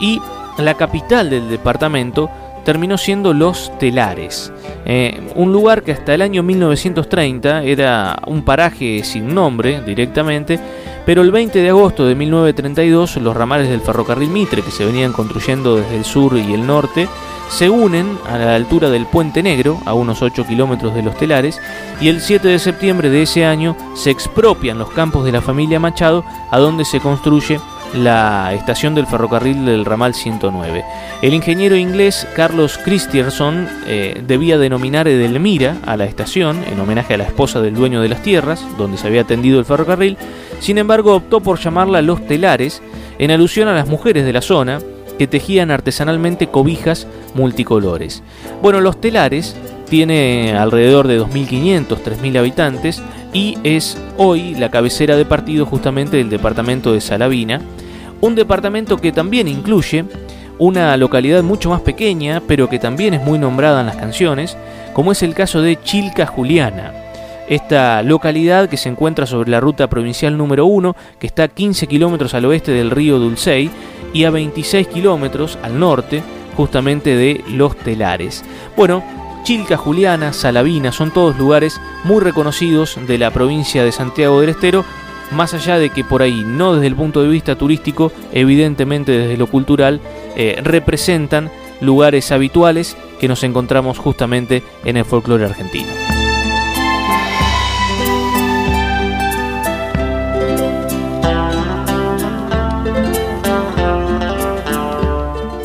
[0.00, 0.20] y
[0.58, 2.30] la capital del departamento
[2.64, 4.52] terminó siendo Los Telares,
[4.84, 10.58] eh, un lugar que hasta el año 1930 era un paraje sin nombre directamente,
[11.06, 15.12] pero el 20 de agosto de 1932 los ramales del ferrocarril Mitre que se venían
[15.12, 17.08] construyendo desde el sur y el norte
[17.48, 21.60] se unen a la altura del Puente Negro, a unos 8 kilómetros de los telares,
[22.00, 25.78] y el 7 de septiembre de ese año se expropian los campos de la familia
[25.78, 27.60] Machado, a donde se construye
[27.94, 30.84] la estación del ferrocarril del ramal 109.
[31.20, 37.18] El ingeniero inglés Carlos Christierson eh, debía denominar Edelmira a la estación en homenaje a
[37.18, 40.16] la esposa del dueño de las tierras, donde se había atendido el ferrocarril,
[40.60, 42.82] sin embargo optó por llamarla Los Telares,
[43.18, 44.80] en alusión a las mujeres de la zona,
[45.18, 48.22] que tejían artesanalmente cobijas multicolores.
[48.62, 49.54] Bueno, Los Telares
[49.92, 53.02] tiene alrededor de 2.500, 3.000 habitantes
[53.34, 57.60] y es hoy la cabecera de partido justamente del departamento de Salavina,
[58.22, 60.06] un departamento que también incluye
[60.58, 64.56] una localidad mucho más pequeña, pero que también es muy nombrada en las canciones,
[64.94, 66.94] como es el caso de Chilca Juliana.
[67.46, 71.86] Esta localidad que se encuentra sobre la ruta provincial número 1, que está a 15
[71.86, 73.70] kilómetros al oeste del río Dulcey
[74.14, 76.22] y a 26 kilómetros al norte
[76.56, 78.42] justamente de Los Telares.
[78.74, 79.02] Bueno,
[79.42, 84.84] Chilca, Juliana, Salavina son todos lugares muy reconocidos de la provincia de Santiago del Estero,
[85.32, 89.36] más allá de que por ahí, no desde el punto de vista turístico, evidentemente desde
[89.36, 90.00] lo cultural,
[90.36, 95.88] eh, representan lugares habituales que nos encontramos justamente en el folclore argentino.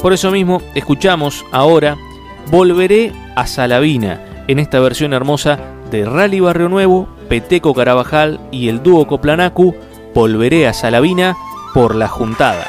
[0.02, 1.98] Por eso mismo, escuchamos ahora
[2.50, 5.60] Volveré a Salavina en esta versión hermosa
[5.92, 9.76] de Rally Barrio Nuevo, Peteco Carabajal y el dúo Coplanacu,
[10.14, 11.36] Volveré a Salavina
[11.74, 12.66] por la Juntada.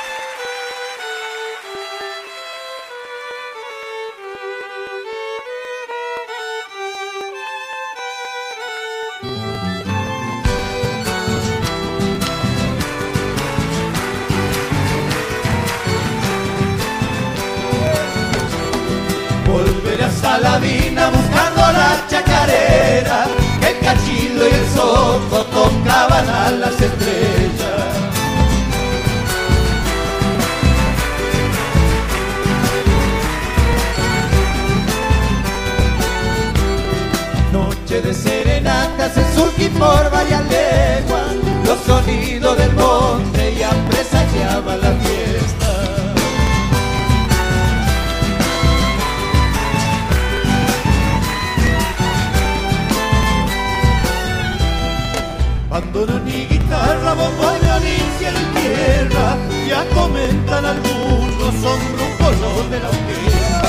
[55.78, 59.36] Abandono ni guitarra, bombo, violín, cielo y tierra.
[59.68, 63.62] Ya comentan algunos, son grupos de la orquesta.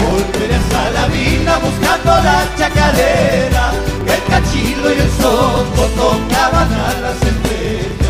[0.00, 3.72] Volveré a Salavina buscando la chacarera
[4.04, 8.01] el cachilo y el soco tocaban a las estrellas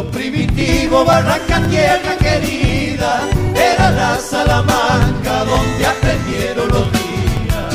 [0.00, 7.74] primitivo, barranca tierra querida, era la Salamanca donde aprendieron los días.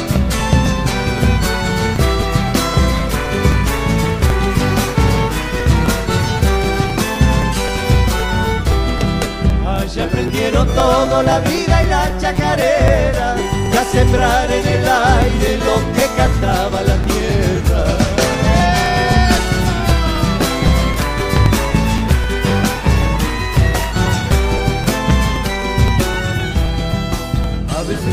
[9.68, 13.36] Allí aprendieron todo, la vida y la chacarera,
[13.72, 18.17] y a sembrar en el aire lo que cantaba la tierra.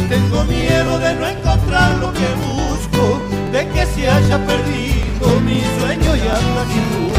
[0.09, 3.20] Tengo miedo de no encontrar lo que busco,
[3.52, 7.14] de que se haya perdido mi sueño y anda sin rumbo.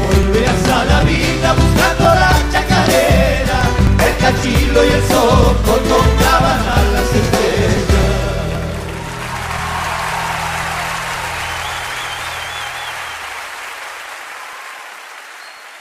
[0.00, 3.60] Volveré a Salavina buscando la chacarera,
[4.06, 7.39] el cachilo y el soco tocaban a las estrellas.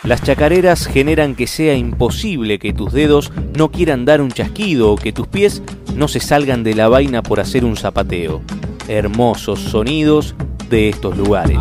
[0.09, 4.95] Las chacareras generan que sea imposible que tus dedos no quieran dar un chasquido o
[4.95, 5.61] que tus pies
[5.95, 8.41] no se salgan de la vaina por hacer un zapateo.
[8.87, 10.33] Hermosos sonidos
[10.67, 11.59] de estos lugares.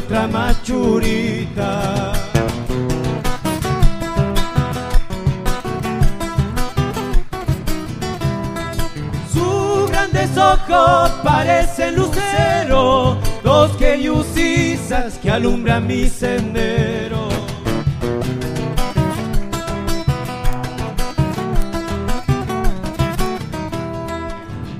[0.00, 2.12] Otra machurita.
[9.32, 17.28] Sus grandes ojos parecen luceros, dos que usisas que alumbran mi sendero.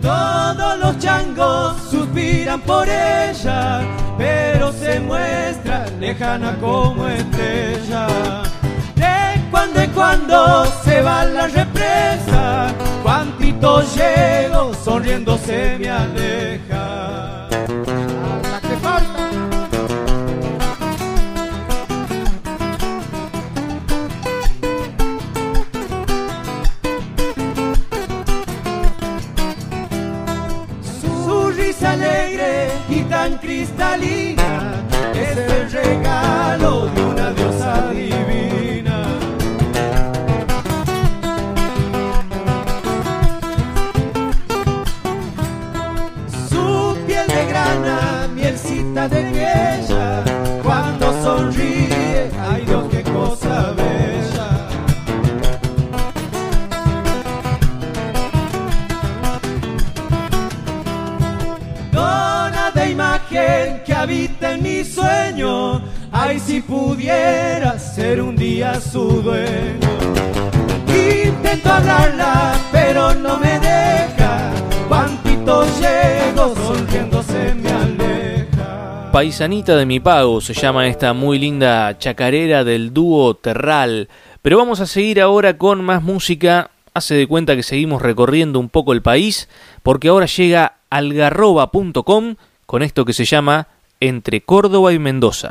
[0.01, 3.83] Todos los changos suspiran por ella,
[4.21, 8.07] pero se muestra lejana como estrella.
[8.95, 12.69] De cuando en cuando se va la represa,
[13.03, 16.70] cuantito llego, sonriendo se me aleja.
[33.97, 34.73] Cristalina
[35.15, 38.10] es el regalo de una diosa.
[79.21, 84.09] Paisanita de mi pago se llama esta muy linda chacarera del dúo Terral.
[84.41, 86.71] Pero vamos a seguir ahora con más música.
[86.95, 89.51] Hace de cuenta que seguimos recorriendo un poco el país,
[89.83, 93.69] porque ahora llega algarroba.com con esto que se llama
[94.01, 95.51] Entre Córdoba y Mendoza.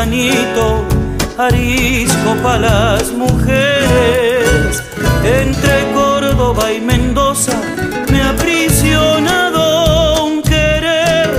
[0.00, 0.82] Puntanito,
[1.36, 4.82] arisco pa' las mujeres.
[5.22, 7.52] Entre Córdoba y Mendoza
[8.10, 11.30] me ha aprisionado un querer.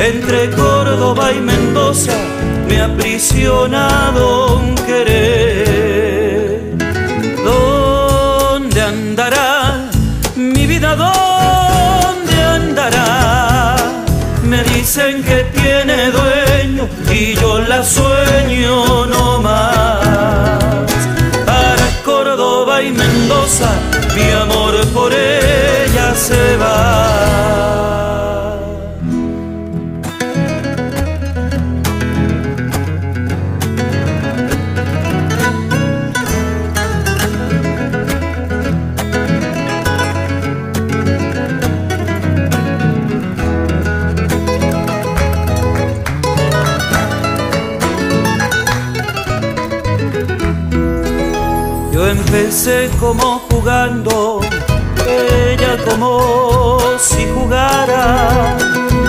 [0.00, 2.12] Entre Córdoba y Mendoza
[2.68, 5.11] me ha aprisionado un querer.
[17.10, 19.98] Y yo la sueño no más.
[21.46, 23.70] Para Córdoba y Mendoza,
[24.14, 28.11] mi amor por ella se va.
[53.02, 54.40] Como jugando,
[55.04, 58.56] ella como si jugara.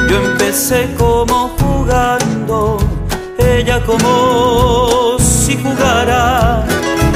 [0.09, 2.79] Yo empecé como jugando,
[3.37, 6.63] ella como si jugara.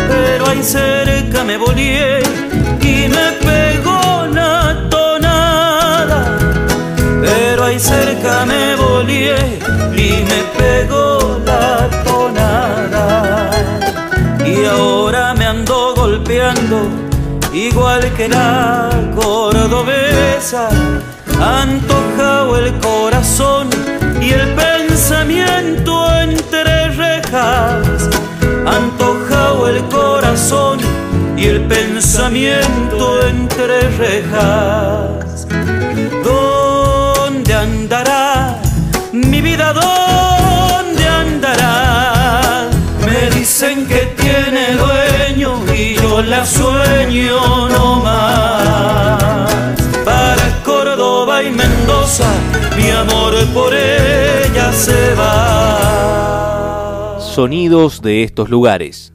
[0.08, 2.22] Pero ahí cerca me volé
[2.82, 4.00] y me pegó
[4.30, 6.38] una tonada.
[7.22, 9.58] Pero ahí cerca me volé
[17.54, 20.68] igual que la cordobesa.
[21.40, 23.70] Antojado el corazón
[24.22, 28.10] y el pensamiento entre rejas.
[28.66, 30.80] Antojado el corazón
[31.38, 35.48] y el pensamiento entre rejas.
[36.24, 38.60] ¿Dónde andará
[39.14, 39.72] mi vida?
[39.72, 40.07] ¿Dónde
[46.26, 49.80] la sueño no más.
[50.04, 52.30] Para Córdoba y Mendoza,
[52.76, 57.18] mi amor por ella se va.
[57.20, 59.14] Sonidos de estos lugares.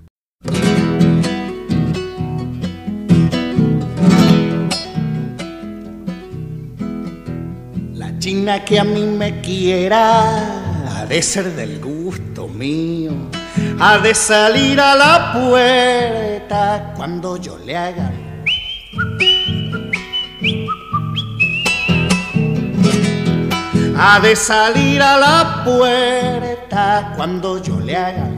[7.94, 13.31] La China que a mí me quiera ha de ser del gusto mío
[13.84, 18.12] ha de salir a la puerta cuando yo le haga.
[23.98, 28.30] Ha de salir a la puerta cuando yo le haga.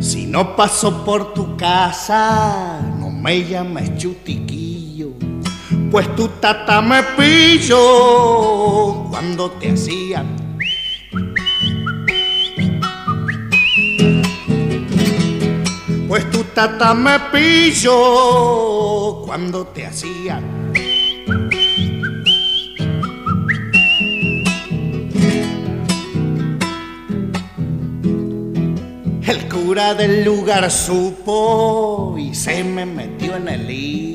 [0.00, 4.53] Si no paso por tu casa, no me llames chutiquillo,
[5.94, 10.26] pues tu tata me pillo cuando te hacían.
[16.08, 20.72] Pues tu tata me pillo cuando te hacían.
[29.28, 34.13] El cura del lugar supo y se me metió en el.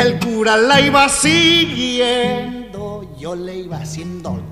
[0.00, 4.42] El cura la iba siguiendo, yo le iba haciendo.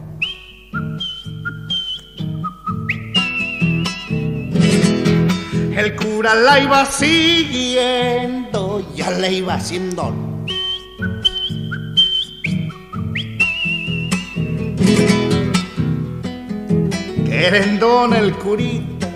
[5.75, 10.15] El cura la iba siguiendo, ya le iba haciendo.
[17.25, 19.09] Querendón el curita.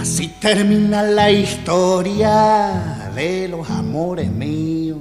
[0.00, 4.98] Así termina la historia de los amores míos.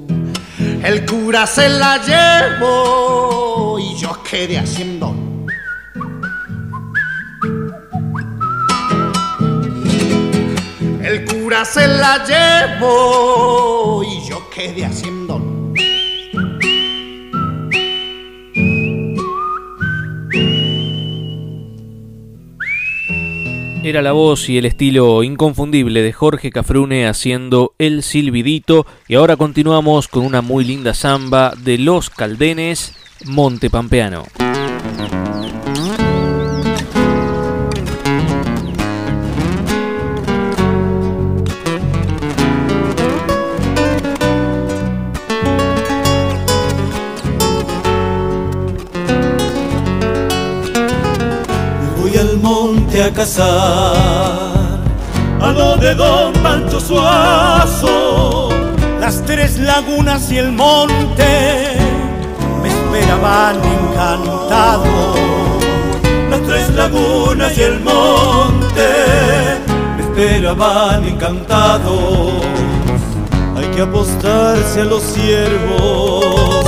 [0.84, 5.16] El cura se la llevó y yo quedé haciendo.
[11.02, 15.53] El cura se la llevó y yo quedé haciendo.
[23.86, 29.36] Era la voz y el estilo inconfundible de Jorge Cafrune haciendo El Silbidito y ahora
[29.36, 34.24] continuamos con una muy linda samba de Los Caldenes, Monte Pampeano.
[52.00, 52.63] Voy al monte
[53.02, 54.80] a cazar
[55.42, 58.50] a lo de Don Pancho Suazo.
[59.00, 61.76] Las tres lagunas y el monte
[62.62, 65.16] me esperaban encantado.
[66.30, 68.90] Las tres lagunas y el monte
[69.98, 72.44] me esperaban encantados.
[73.58, 76.63] Hay que apostarse a los ciervos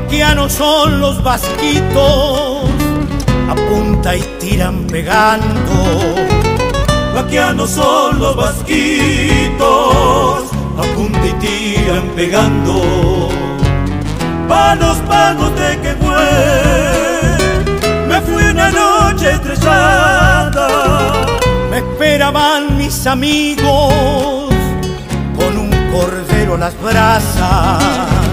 [0.00, 2.70] Vaquianos son los vasquitos,
[3.50, 6.14] apunta y tiran pegando.
[7.16, 9.64] Vaquianos son los vasquitos,
[10.78, 13.28] apunta y tiran pegando.
[14.48, 16.30] Palos, palos de que fue,
[18.06, 20.68] me fui una noche estrellada.
[21.72, 23.92] Me esperaban mis amigos
[25.36, 28.27] con un cordero a las brasas.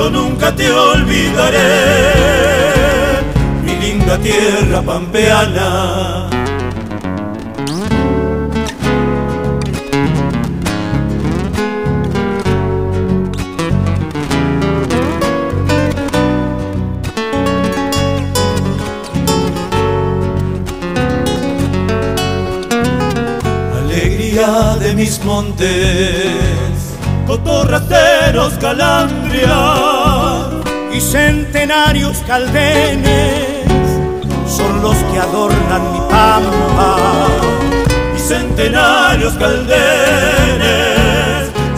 [0.00, 1.58] Yo nunca te olvidaré,
[3.62, 6.30] mi linda tierra pampeana.
[23.82, 25.68] Alegría de mis montes,
[27.26, 29.89] cotorrateros calandria
[31.00, 33.64] y centenarios caldenes
[34.46, 36.96] son los que adornan mi pampa.
[38.14, 39.80] y centenarios caldenes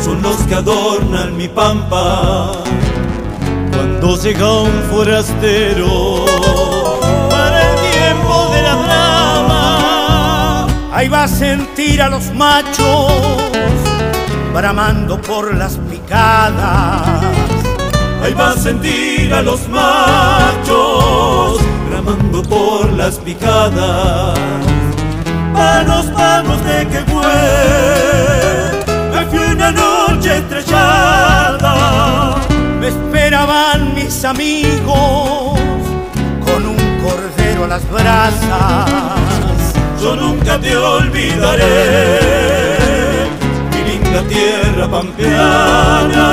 [0.04, 2.52] son los que adornan mi pampa.
[3.72, 6.24] Cuando llega un forastero
[7.30, 13.12] para el tiempo de la brama, Ahí va a sentir a los machos
[14.52, 17.41] bramando por las picadas.
[18.22, 21.60] Ahí va a sentir a los machos
[21.90, 24.38] bramando por las picadas.
[25.52, 27.24] Panos, panos de que fue,
[29.12, 31.74] me fui una noche estrellada.
[32.80, 35.58] Me esperaban mis amigos
[36.44, 38.88] con un cordero a las brasas.
[40.00, 42.18] Yo nunca te olvidaré,
[43.70, 46.32] mi linda tierra pampeana.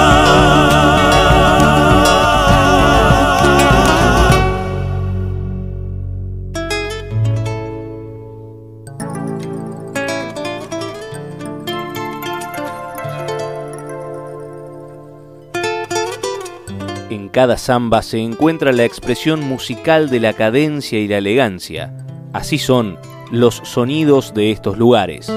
[17.40, 21.96] Cada samba se encuentra la expresión musical de la cadencia y la elegancia.
[22.34, 22.98] Así son
[23.32, 25.32] los sonidos de estos lugares.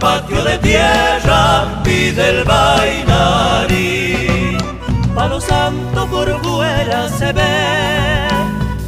[0.00, 3.78] Patio de tierra pide el bailarín
[5.14, 8.28] palo santo por fuera se ve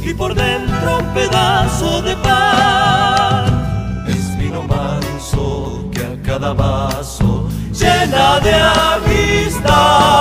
[0.01, 3.45] y por dentro un pedazo de pan
[4.07, 7.47] es vino manso que a cada vaso
[7.83, 8.55] llena de
[8.95, 10.13] amistad.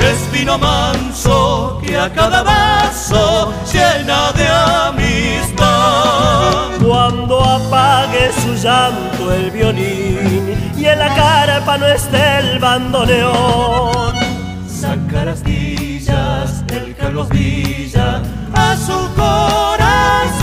[0.00, 3.52] Es vino manso que a cada vaso
[8.42, 14.14] su llanto el violín y en la carpa no esté el bandoneón.
[14.68, 18.22] Sacar astillas el Carlos Villa
[18.54, 20.40] a su corazón.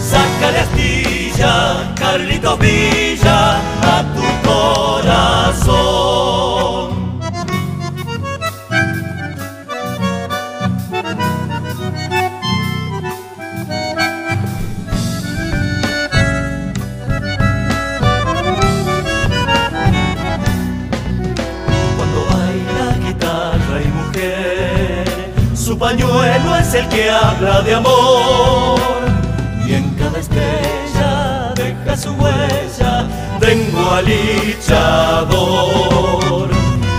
[0.00, 5.70] Sácale astilla, Carlitos Villa, a tu corazón.
[26.88, 28.80] Que habla de amor.
[29.66, 33.06] Y en cada estrella deja su huella,
[33.40, 34.08] tengo al.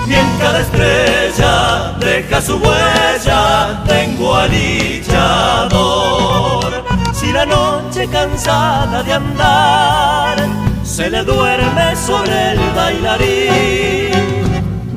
[0.07, 4.51] Y en cada estrella deja su huella, tengo al.
[7.13, 10.37] Si la noche cansada de andar
[10.83, 14.11] se le duerme sobre el bailarín,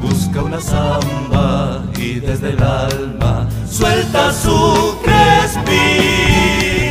[0.03, 6.91] busca una samba y desde el alma suelta su crespín.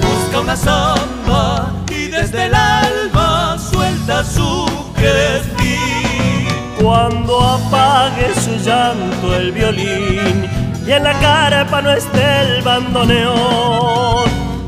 [0.00, 6.48] Busca una samba y desde el alma suelta su crespín.
[6.80, 10.48] Cuando apague su llanto el violín
[10.86, 14.24] y en la carpa no esté el bandoneón.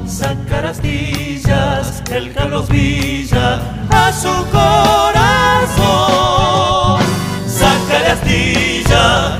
[0.06, 5.86] Sacar astillas el Carlos Villa a su corazón.
[7.46, 8.08] Sácale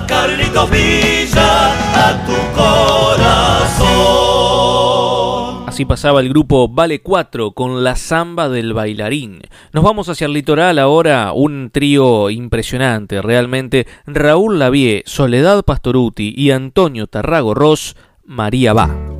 [0.06, 1.72] Carlitos Villa,
[2.08, 3.86] a tu corazón.
[5.66, 9.42] Así pasaba el grupo Vale 4 con la samba del bailarín.
[9.72, 13.86] Nos vamos hacia el litoral ahora, un trío impresionante realmente.
[14.06, 17.94] Raúl Lavie, Soledad Pastoruti y Antonio Tarrago Ross,
[18.24, 19.15] María Va.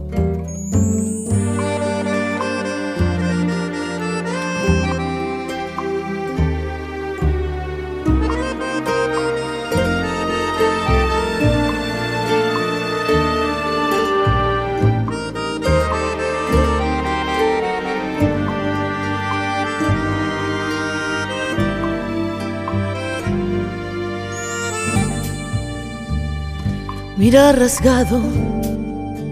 [27.18, 28.20] Mira rasgado,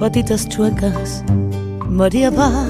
[0.00, 1.22] patitas chuecas,
[1.86, 2.66] María va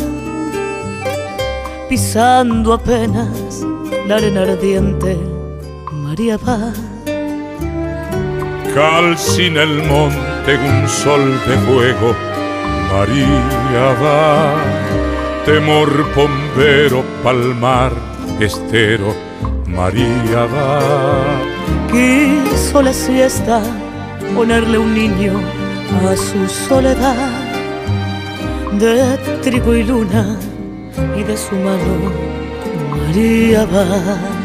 [1.89, 3.65] pisando apenas
[4.09, 5.17] la arena ardiente,
[5.93, 6.73] María va.
[8.75, 12.17] Calcina el monte un sol de fuego,
[12.93, 14.57] María va,
[15.45, 17.93] temor bombero, palmar,
[18.41, 19.15] estero,
[19.69, 20.81] María va.
[21.93, 23.63] Quiso la siesta
[24.35, 25.33] ponerle un niño
[26.09, 27.33] a su soledad
[28.79, 30.37] de trigo y luna
[31.17, 32.13] y de su mano
[32.91, 34.45] María va.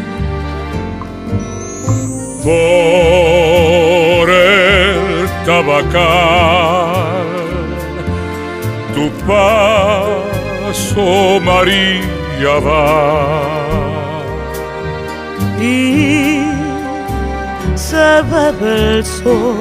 [2.43, 7.27] por el tabacal.
[8.95, 11.07] Tu paso
[11.41, 13.41] María va.
[15.61, 16.38] Y
[17.79, 19.55] se bebe el sol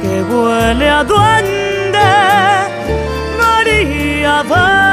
[0.00, 1.98] que huele a duende,
[3.38, 4.84] María va.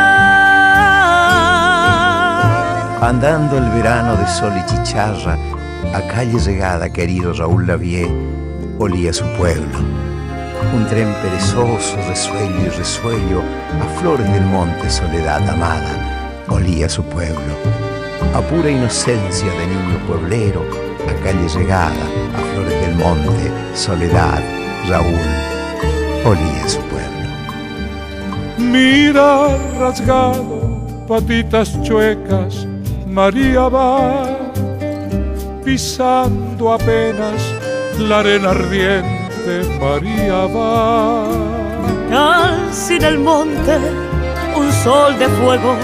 [3.02, 5.38] Andando el verano de sol y chicharra,
[5.94, 8.12] a calle llegada, querido Raúl Lavie,
[8.78, 9.80] olía su pueblo.
[10.76, 13.42] Un tren perezoso, resuello y resuello,
[13.82, 17.56] a flores del monte, soledad amada, olía su pueblo.
[18.36, 24.42] A pura inocencia de niño pueblero, a calle llegada, a flores del monte, soledad,
[24.88, 25.30] Raúl,
[26.26, 27.28] olía su pueblo.
[28.58, 32.68] Mira rasgado, patitas chuecas,
[33.08, 34.42] María va
[35.64, 37.42] pisando apenas
[38.00, 41.28] la arena ardiente, María va.
[42.10, 43.78] Casi en el monte,
[44.58, 45.76] un sol de fuego,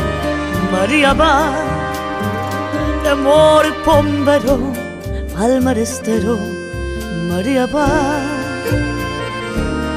[0.71, 1.53] María va.
[3.03, 4.86] De amor pombero
[5.37, 6.39] al marestero,
[7.29, 8.21] María va.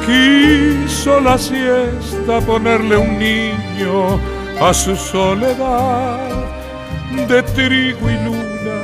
[0.05, 4.21] Quiso la siesta ponerle un niño
[4.61, 6.19] a su soledad
[7.29, 8.83] de trigo y luna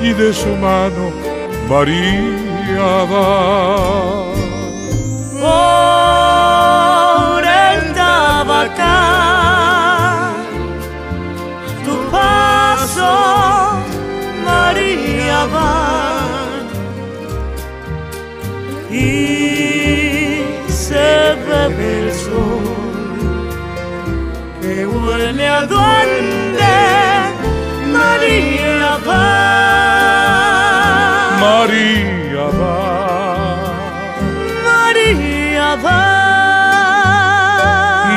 [0.00, 1.10] y de su mano
[1.68, 4.24] María va.
[5.40, 8.98] Por el tabacá,
[11.84, 13.12] tu paso,
[14.44, 15.97] María va.
[18.90, 22.78] Y se bebe el sol
[24.62, 26.76] que huele a duende,
[27.92, 29.28] María va.
[31.40, 32.78] María va.
[34.64, 36.04] María va.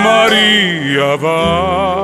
[0.03, 2.00] María va.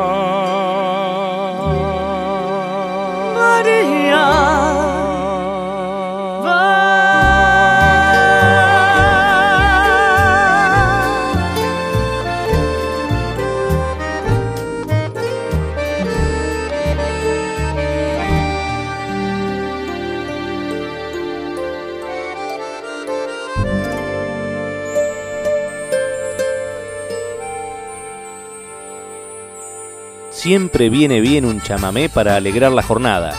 [30.48, 33.38] Siempre viene bien un chamamé para alegrar la jornada,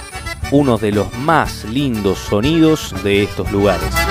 [0.51, 4.08] uno de los más lindos sonidos de estos lugares.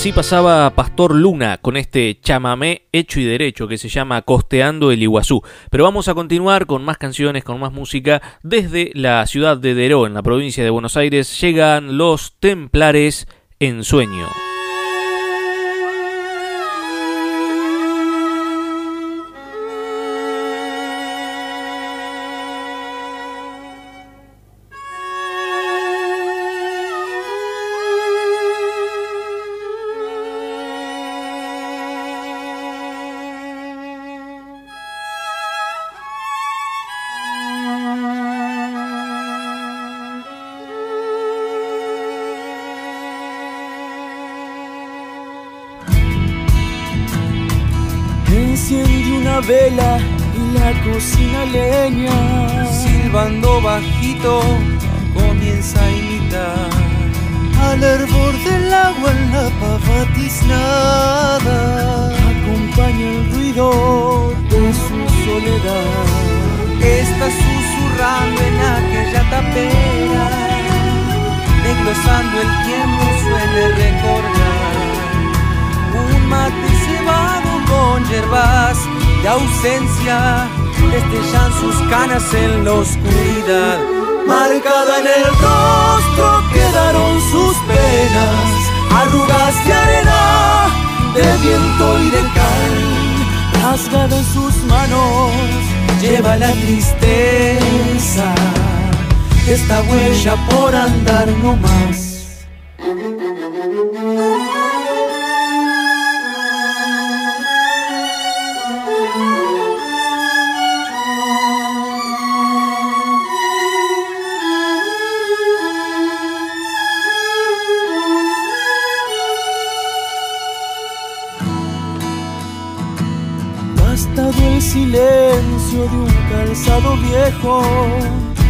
[0.00, 5.02] Así pasaba Pastor Luna con este chamamé hecho y derecho que se llama Costeando el
[5.02, 5.42] Iguazú.
[5.68, 8.22] Pero vamos a continuar con más canciones, con más música.
[8.42, 13.28] Desde la ciudad de Deró, en la provincia de Buenos Aires, llegan los Templares
[13.58, 14.26] en Sueño.
[51.70, 54.42] Silbando bajito
[55.14, 56.68] comienza a imitar
[57.62, 62.08] al hervor del agua en la pava tiznada.
[62.08, 66.08] Acompaña el ruido de su soledad.
[66.82, 70.28] Está susurrando en aquella tapera,
[71.62, 74.80] desglosando el tiempo suele recordar
[76.14, 78.78] un mate cebado con hierbas
[79.22, 80.48] de ausencia
[80.88, 83.78] destellan sus canas en la oscuridad.
[84.26, 88.48] Marcada en el rostro quedaron sus penas,
[89.00, 90.68] arrugas de arena,
[91.14, 92.74] de viento y de cal.
[93.62, 95.32] Rasgada en sus manos,
[96.00, 98.34] lleva la tristeza,
[99.48, 102.09] esta huella por andar no más.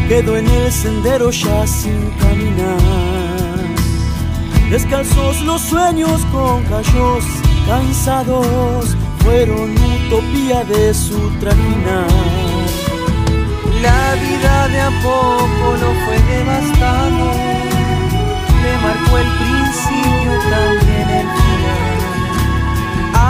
[0.09, 2.79] Quedó en el sendero ya sin caminar.
[4.71, 7.25] Descalzos los sueños con callos
[7.67, 12.07] cansados fueron utopía de su trajinar.
[13.83, 17.33] La vida de a poco lo fue devastando,
[18.63, 22.01] le marcó el principio también el final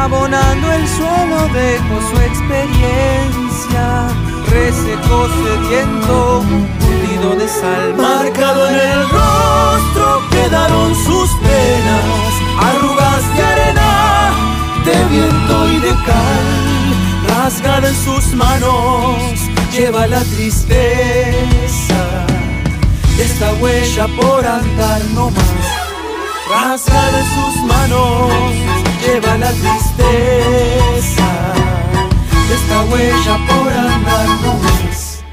[0.02, 3.84] abonando el suelo dejó su experiencia,
[4.50, 7.94] resecó sediento, hundido de sal.
[7.96, 12.32] Marcado en el rostro quedaron sus penas,
[12.68, 14.30] arrugas de arena,
[14.84, 16.46] de viento y de cal.
[17.28, 19.16] Rasgada en sus manos,
[19.72, 22.02] lleva la tristeza,
[23.18, 25.66] esta huella por andar no más.
[26.50, 28.32] Rasgada en sus manos,
[29.04, 31.19] lleva la tristeza
[32.52, 34.28] esta huella por andar
[34.62, 35.24] más.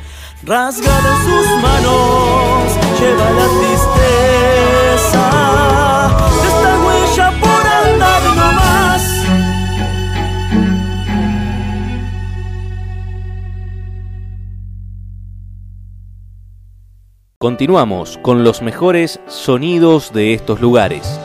[0.44, 2.64] Rasgada en sus manos,
[3.00, 4.68] lleva la tristeza
[6.48, 9.04] esta huella por andar no más.
[17.40, 21.20] Continuamos con los mejores sonidos de estos lugares.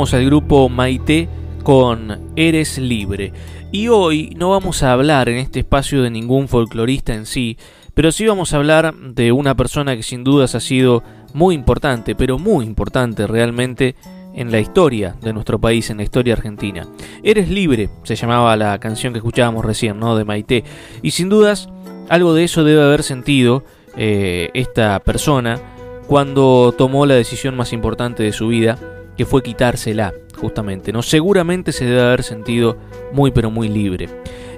[0.00, 1.28] Escuchábamos al grupo Maite
[1.62, 3.34] con Eres Libre.
[3.70, 7.58] Y hoy no vamos a hablar en este espacio de ningún folclorista en sí,
[7.92, 11.02] pero sí vamos a hablar de una persona que sin dudas ha sido
[11.34, 13.94] muy importante, pero muy importante realmente
[14.32, 16.88] en la historia de nuestro país, en la historia argentina.
[17.22, 20.16] Eres libre, se llamaba la canción que escuchábamos recién, ¿no?
[20.16, 20.64] De Maite.
[21.02, 21.68] Y sin dudas,
[22.08, 23.64] algo de eso debe haber sentido
[23.98, 25.60] eh, esta persona
[26.06, 28.78] cuando tomó la decisión más importante de su vida,
[29.20, 30.94] que fue quitársela, justamente.
[30.94, 31.02] ¿no?
[31.02, 32.78] Seguramente se debe haber sentido
[33.12, 34.08] muy pero muy libre.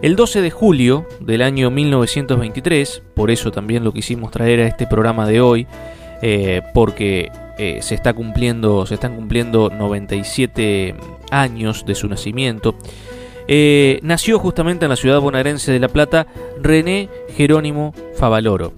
[0.03, 4.87] El 12 de julio del año 1923, por eso también lo quisimos traer a este
[4.87, 5.67] programa de hoy,
[6.23, 10.95] eh, porque eh, se, está cumpliendo, se están cumpliendo 97
[11.33, 12.77] años de su nacimiento,
[13.49, 16.29] eh, nació justamente en la ciudad bonaerense de La Plata
[16.63, 18.75] René Jerónimo Favaloro.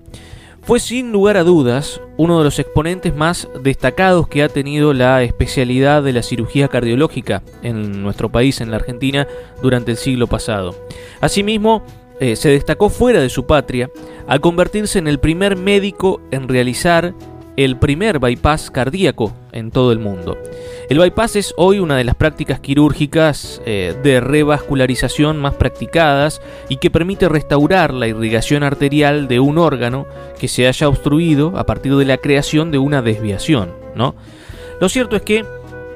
[0.64, 5.22] Fue sin lugar a dudas uno de los exponentes más destacados que ha tenido la
[5.22, 9.28] especialidad de la cirugía cardiológica en nuestro país, en la Argentina,
[9.60, 10.74] durante el siglo pasado.
[11.20, 11.84] Asimismo,
[12.18, 13.90] eh, se destacó fuera de su patria
[14.26, 17.12] al convertirse en el primer médico en realizar
[17.56, 20.36] el primer bypass cardíaco en todo el mundo.
[20.88, 26.76] El bypass es hoy una de las prácticas quirúrgicas eh, de revascularización más practicadas y
[26.76, 30.06] que permite restaurar la irrigación arterial de un órgano
[30.38, 33.72] que se haya obstruido a partir de la creación de una desviación.
[33.94, 34.14] ¿no?
[34.80, 35.44] Lo cierto es que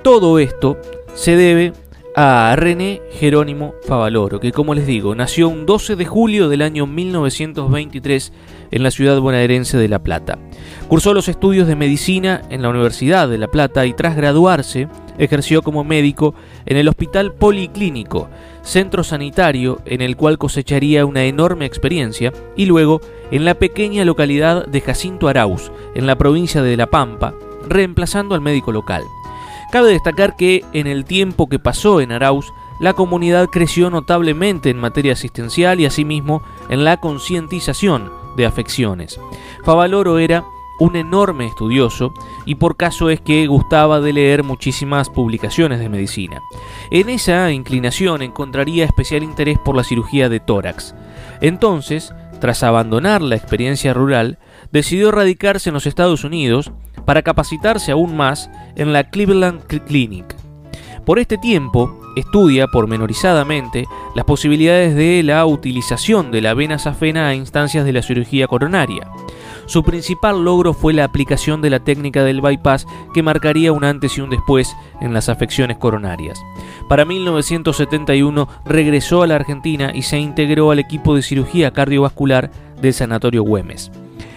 [0.02, 0.78] todo esto
[1.14, 1.72] se debe
[2.14, 6.86] a René Jerónimo Favaloro, que como les digo, nació un 12 de julio del año
[6.86, 8.32] 1923
[8.70, 10.38] en la ciudad bonaerense de La Plata.
[10.88, 15.62] Cursó los estudios de medicina en la Universidad de La Plata y tras graduarse ejerció
[15.62, 16.34] como médico
[16.66, 18.28] en el Hospital Policlínico,
[18.62, 24.66] centro sanitario en el cual cosecharía una enorme experiencia, y luego en la pequeña localidad
[24.66, 27.34] de Jacinto Arauz, en la provincia de La Pampa,
[27.68, 29.02] reemplazando al médico local.
[29.70, 34.78] Cabe destacar que en el tiempo que pasó en Arauz, la comunidad creció notablemente en
[34.78, 39.20] materia asistencial y asimismo en la concientización de afecciones.
[39.64, 40.44] Favaloro era
[40.78, 42.14] un enorme estudioso
[42.46, 46.40] y por caso es que gustaba de leer muchísimas publicaciones de medicina.
[46.90, 50.94] En esa inclinación encontraría especial interés por la cirugía de tórax.
[51.40, 54.38] Entonces, tras abandonar la experiencia rural,
[54.70, 56.70] decidió radicarse en los Estados Unidos
[57.08, 60.36] para capacitarse aún más en la Cleveland Clinic.
[61.06, 67.34] Por este tiempo, estudia pormenorizadamente las posibilidades de la utilización de la vena safena a
[67.34, 69.08] instancias de la cirugía coronaria.
[69.64, 74.18] Su principal logro fue la aplicación de la técnica del bypass que marcaría un antes
[74.18, 76.38] y un después en las afecciones coronarias.
[76.90, 82.50] Para 1971 regresó a la Argentina y se integró al equipo de cirugía cardiovascular
[82.82, 83.90] del Sanatorio Güemes.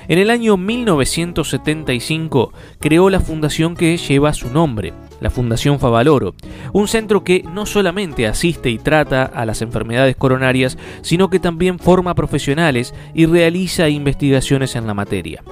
[0.07, 6.33] En el año 1975 creó la fundación que lleva su nombre, la Fundación Favaloro,
[6.73, 11.79] un centro que no solamente asiste y trata a las enfermedades coronarias, sino que también
[11.79, 15.43] forma profesionales y realiza investigaciones en la materia.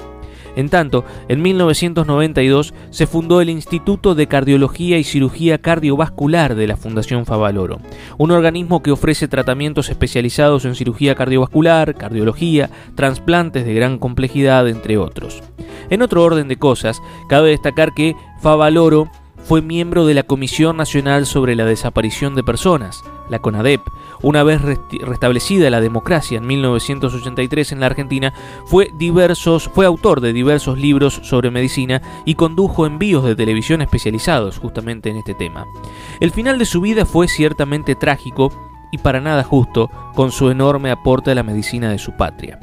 [0.56, 6.78] En tanto, en 1992 se fundó el Instituto de Cardiología y Cirugía Cardiovascular de la
[6.78, 7.80] Fundación Favaloro,
[8.18, 14.98] un organismo que ofrece tratamientos especializados en cirugía cardiovascular, cardiología, trasplantes de gran complejidad, entre
[14.98, 15.42] otros.
[15.90, 19.10] En otro orden de cosas, cabe destacar que Favaloro
[19.44, 23.82] fue miembro de la Comisión Nacional sobre la Desaparición de Personas, la CONADEP.
[24.22, 24.62] Una vez
[25.02, 28.34] restablecida la democracia en 1983 en la Argentina,
[28.66, 34.58] fue, diversos, fue autor de diversos libros sobre medicina y condujo envíos de televisión especializados
[34.58, 35.66] justamente en este tema.
[36.20, 38.52] El final de su vida fue ciertamente trágico
[38.92, 42.60] y para nada justo con su enorme aporte a la medicina de su patria.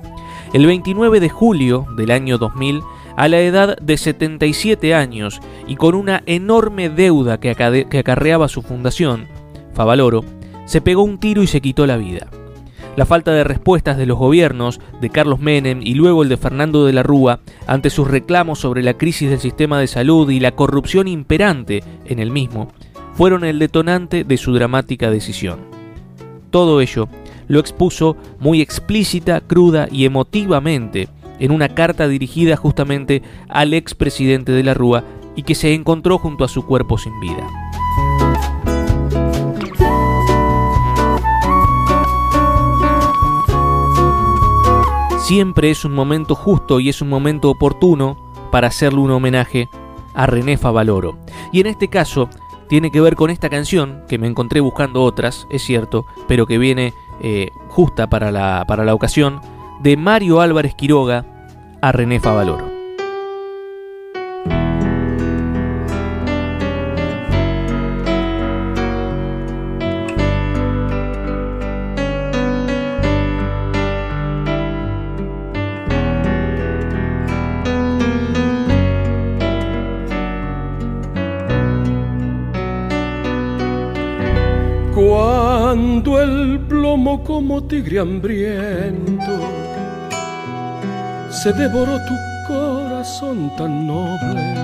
[0.52, 2.82] El 29 de julio del año 2000,
[3.16, 9.26] a la edad de 77 años y con una enorme deuda que, acarreaba su fundación,
[9.74, 10.24] Favaloro,
[10.66, 12.26] se pegó un tiro y se quitó la vida.
[12.96, 16.86] La falta de respuestas de los gobiernos de Carlos Menem y luego el de Fernando
[16.86, 20.52] de la Rúa ante sus reclamos sobre la crisis del sistema de salud y la
[20.52, 22.68] corrupción imperante en el mismo
[23.14, 25.60] fueron el detonante de su dramática decisión.
[26.50, 27.08] Todo ello
[27.48, 34.62] lo expuso muy explícita, cruda y emotivamente en una carta dirigida justamente al expresidente de
[34.62, 37.65] la Rúa y que se encontró junto a su cuerpo sin vida.
[45.26, 48.16] Siempre es un momento justo y es un momento oportuno
[48.52, 49.68] para hacerle un homenaje
[50.14, 51.18] a René Favaloro.
[51.50, 52.30] Y en este caso
[52.68, 56.58] tiene que ver con esta canción, que me encontré buscando otras, es cierto, pero que
[56.58, 59.40] viene eh, justa para la, para la ocasión,
[59.80, 61.26] de Mario Álvarez Quiroga
[61.82, 62.75] a René Favaloro.
[87.68, 89.32] Tigre hambriento.
[91.30, 92.14] Se devoró tu
[92.48, 94.56] corazón tan noble,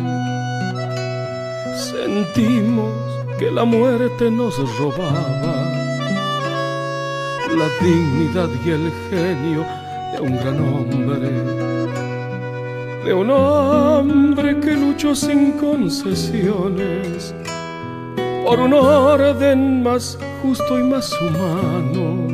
[1.75, 2.93] sentimos
[3.39, 5.69] que la muerte nos robaba.
[7.57, 9.67] La dignidad y el genio
[10.13, 11.31] de un gran hombre,
[13.05, 17.35] de un hombre que luchó sin concesiones.
[18.45, 22.32] Por un orden más justo y más humano.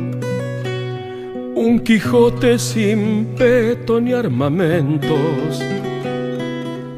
[1.61, 5.61] Un Quijote sin peto ni armamentos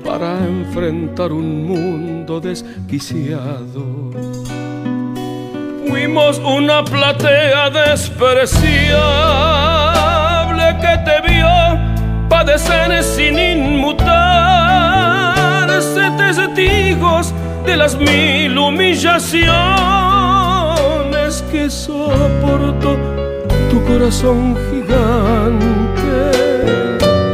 [0.05, 4.11] para enfrentar un mundo desquiciado.
[5.88, 9.01] Fuimos una platea despreciable
[10.79, 11.49] que te vio
[12.29, 14.11] padecer sin inmutarse
[16.19, 17.33] testigos
[17.65, 23.20] de las mil humillaciones que soportó
[23.87, 26.11] corazón gigante.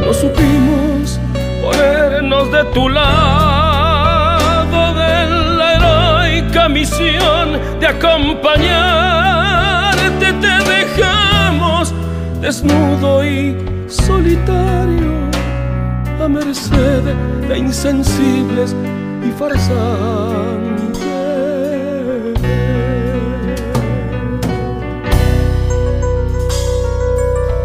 [0.04, 1.18] No supimos
[1.62, 5.26] ponernos de tu lado de
[5.58, 10.32] la heroica misión de acompañarte.
[10.40, 11.94] Te dejamos
[12.40, 13.56] desnudo y
[13.88, 15.12] solitario
[16.22, 17.02] a merced
[17.48, 18.74] de insensibles
[19.26, 20.87] y farsantes.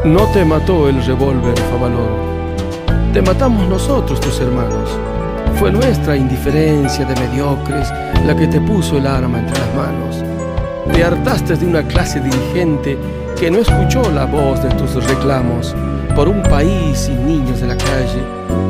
[0.05, 2.17] No te mató el revólver, Favaloro.
[3.13, 4.89] Te matamos nosotros, tus hermanos.
[5.57, 7.89] Fue nuestra indiferencia de mediocres
[8.25, 10.21] la que te puso el arma entre las manos.
[10.91, 12.97] Te hartaste de una clase dirigente
[13.39, 15.73] que no escuchó la voz de tus reclamos
[16.17, 18.21] por un país sin niños de la calle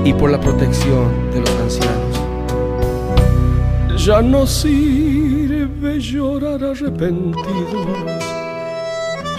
[0.06, 2.22] y por la protección de los ancianos.
[4.06, 7.44] Ya no sirve llorar arrepentidos,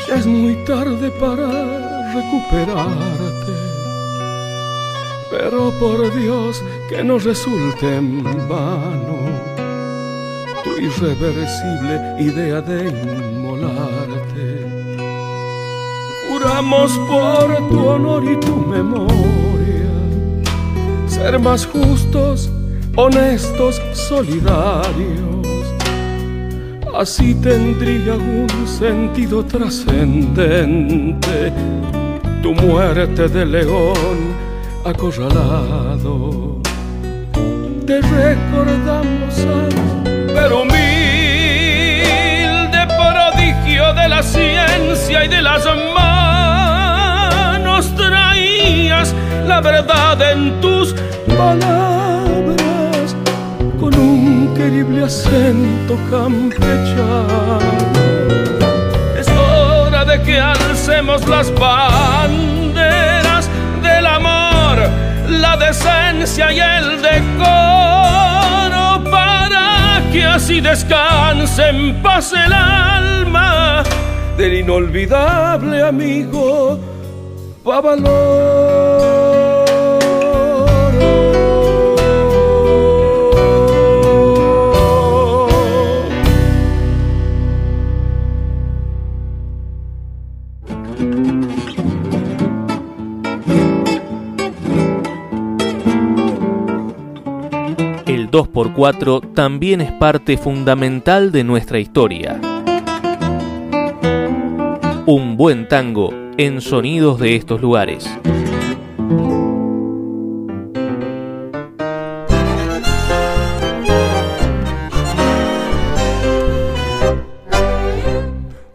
[0.08, 1.83] ya es muy tarde para
[2.14, 3.52] recuperarte.
[5.30, 9.18] Pero por Dios que no resulte en vano
[10.62, 14.66] tu irreversible idea de inmolarte.
[16.28, 19.90] Juramos por tu honor y tu memoria
[21.06, 22.50] ser más justos
[22.96, 25.46] honestos, solidarios.
[26.94, 31.52] Así tendría un sentido trascendente
[32.44, 34.36] tu muerte de león
[34.84, 36.60] acorralado.
[37.86, 39.34] Te recordamos
[40.34, 40.80] pero humilde
[42.98, 45.64] prodigio de la ciencia y de las
[45.94, 49.14] manos traías
[49.46, 50.94] la verdad en tus
[51.26, 53.16] palabras
[53.80, 57.93] con un querible acento campechano.
[60.94, 63.50] Alcemos las banderas
[63.82, 64.78] del amor,
[65.28, 73.82] la decencia y el decoro para que así descanse en paz el alma
[74.36, 76.78] del inolvidable amigo
[77.64, 79.43] Babalor.
[98.34, 102.40] 2x4 también es parte fundamental de nuestra historia.
[105.06, 108.10] un buen tango en sonidos de estos lugares.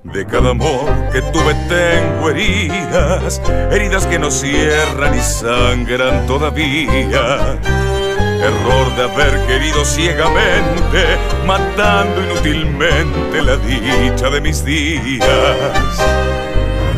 [0.04, 3.42] De cada amor que tuve tengo heridas,
[3.72, 7.60] heridas que no cierran y sangran todavía.
[8.42, 15.20] Error de haber querido ciegamente, matando inútilmente la dicha de mis días.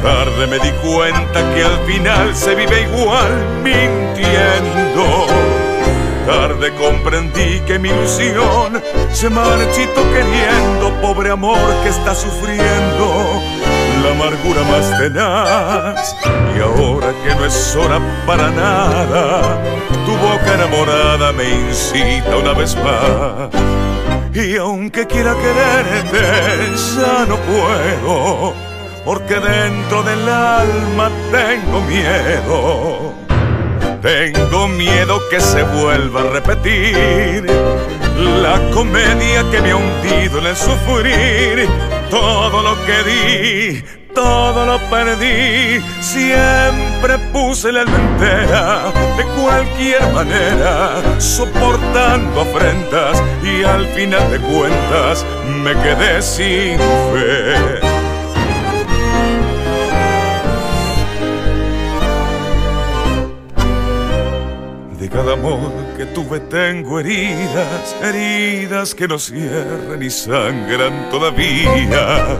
[0.04, 3.32] Tarde me di cuenta que al final se vive igual
[3.64, 5.26] mintiendo.
[6.28, 8.82] Tarde comprendí que mi ilusión
[9.12, 13.21] se marchitó queriendo, pobre amor que está sufriendo
[14.04, 16.16] la amargura más tenaz.
[16.56, 19.62] Y ahora que no es hora para nada,
[20.06, 23.50] tu boca enamorada me incita una vez más.
[24.34, 26.22] Y aunque quiera quererte,
[26.96, 28.54] ya no puedo,
[29.06, 33.14] porque dentro del alma tengo miedo.
[34.02, 37.46] Tengo miedo que se vuelva a repetir
[38.42, 41.70] la comedia que me ha hundido en el sufrir.
[42.12, 43.84] Todo lo que di,
[44.14, 45.82] todo lo perdí.
[46.02, 55.26] Siempre puse la entera, de cualquier manera, soportando afrentas y al final de cuentas
[55.64, 56.78] me quedé sin
[57.14, 58.01] fe.
[65.12, 72.40] Cada amor que tuve tengo heridas, heridas que no cierran y sangran todavía.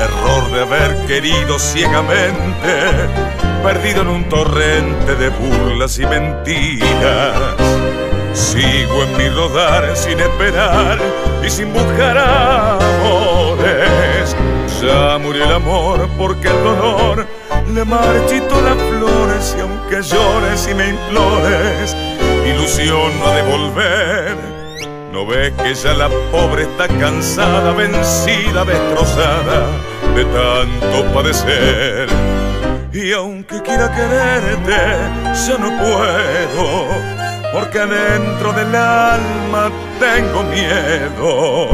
[0.00, 3.08] Error de haber querido ciegamente,
[3.62, 7.54] perdido en un torrente de burlas y mentiras.
[8.32, 10.98] Sigo en mi rodar sin esperar
[11.44, 14.34] y sin buscar amores.
[14.82, 17.26] Ya murió el amor porque el dolor
[17.72, 19.60] le marchito las flores y
[19.92, 21.96] aunque llores y me implores,
[22.46, 24.36] ilusión no de volver.
[25.12, 29.66] No ves que ya la pobre está cansada, vencida, destrozada
[30.14, 32.08] de tanto padecer.
[32.92, 34.76] Y aunque quiera quererte,
[35.46, 36.86] ya no puedo,
[37.52, 41.68] porque dentro del alma tengo miedo.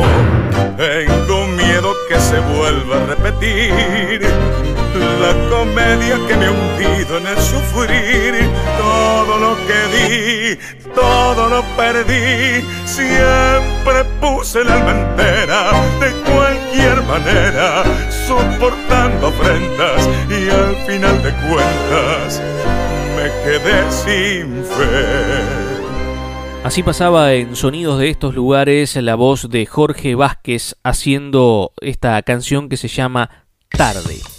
[0.76, 7.38] Tengo miedo que se vuelva a repetir la comedia que me ha hundido en el
[7.38, 8.34] sufrir.
[8.78, 10.58] Todo lo que di,
[10.94, 12.64] todo lo perdí.
[12.84, 17.84] Siempre puse el alma entera, de cualquier manera,
[18.26, 22.42] soportando afrentas y al final de cuentas
[23.16, 25.68] me quedé sin fe.
[26.64, 32.68] Así pasaba en sonidos de estos lugares la voz de Jorge Vázquez haciendo esta canción
[32.68, 34.37] que se llama Tarde.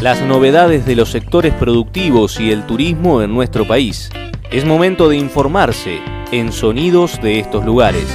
[0.00, 4.08] Las novedades de los sectores productivos y el turismo en nuestro país.
[4.50, 6.00] Es momento de informarse
[6.32, 8.06] en sonidos de estos lugares.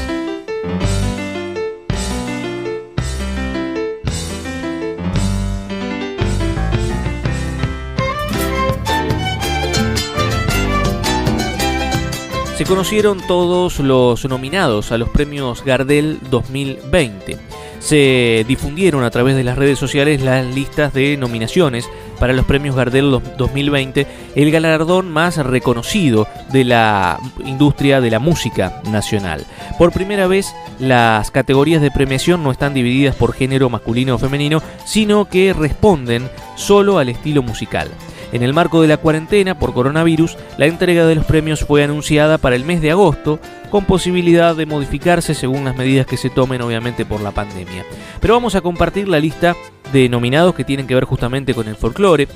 [12.57, 17.54] Se conocieron todos los nominados a los premios Gardel 2020.
[17.85, 21.87] Se difundieron a través de las redes sociales las listas de nominaciones
[22.19, 28.81] para los premios Gardel 2020, el galardón más reconocido de la industria de la música
[28.89, 29.45] nacional.
[29.77, 34.63] Por primera vez, las categorías de premiación no están divididas por género masculino o femenino,
[34.83, 37.91] sino que responden solo al estilo musical.
[38.31, 42.37] En el marco de la cuarentena por coronavirus, la entrega de los premios fue anunciada
[42.37, 43.39] para el mes de agosto,
[43.69, 47.85] con posibilidad de modificarse según las medidas que se tomen obviamente por la pandemia.
[48.19, 49.55] Pero vamos a compartir la lista
[49.91, 52.27] de nominados que tienen que ver justamente con el folclore.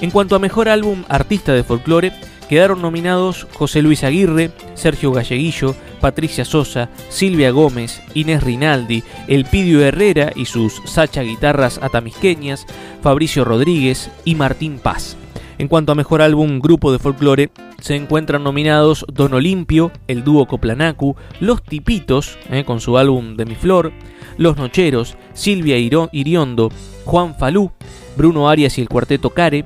[0.00, 2.12] En cuanto a mejor álbum artista de folclore,
[2.48, 10.32] quedaron nominados José Luis Aguirre, Sergio Galleguillo, Patricia Sosa, Silvia Gómez, Inés Rinaldi, Elpidio Herrera
[10.34, 12.66] y sus Sacha guitarras atamisqueñas,
[13.02, 15.16] Fabricio Rodríguez y Martín Paz.
[15.58, 17.50] En cuanto a mejor álbum grupo de folclore,
[17.80, 23.44] se encuentran nominados Don Olimpio, el dúo Coplanacu, Los Tipitos, eh, con su álbum De
[23.44, 23.92] mi Flor,
[24.38, 26.70] Los Nocheros, Silvia Iriondo,
[27.04, 27.70] Juan Falú,
[28.16, 29.64] Bruno Arias y el cuarteto Care,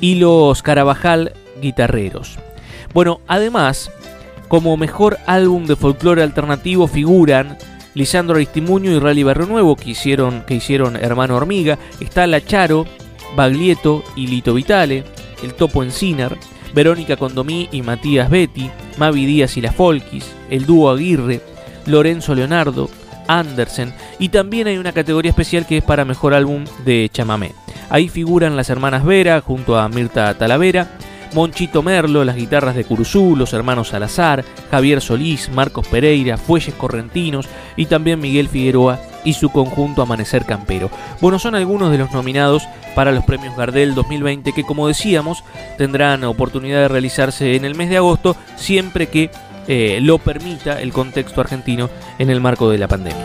[0.00, 2.38] y los Carabajal Guitarreros.
[2.94, 3.90] Bueno, además,
[4.48, 7.58] como mejor álbum de folclore alternativo figuran
[7.94, 12.86] Lisandro Aristimuño y Rally Barrio Nuevo, que hicieron, que hicieron Hermano Hormiga, está La Charo,
[13.36, 15.04] Baglietto y Lito Vitale,
[15.42, 16.36] El Topo Encinar,
[16.74, 21.40] Verónica Condomí y Matías Betty, Mavi Díaz y la Folkis, el dúo Aguirre,
[21.86, 22.90] Lorenzo Leonardo,
[23.28, 27.52] Andersen Y también hay una categoría especial que es para mejor álbum de chamamé.
[27.90, 30.98] Ahí figuran las hermanas Vera junto a Mirta Talavera,
[31.34, 37.46] Monchito Merlo, las guitarras de Curuzú, los hermanos Salazar, Javier Solís, Marcos Pereira, Fuelles Correntinos
[37.76, 40.90] y también Miguel Figueroa y su conjunto Amanecer Campero.
[41.20, 45.44] Bueno, son algunos de los nominados para los premios Gardel 2020 que como decíamos
[45.76, 49.30] tendrán oportunidad de realizarse en el mes de agosto siempre que
[49.66, 53.24] eh, lo permita el contexto argentino en el marco de la pandemia.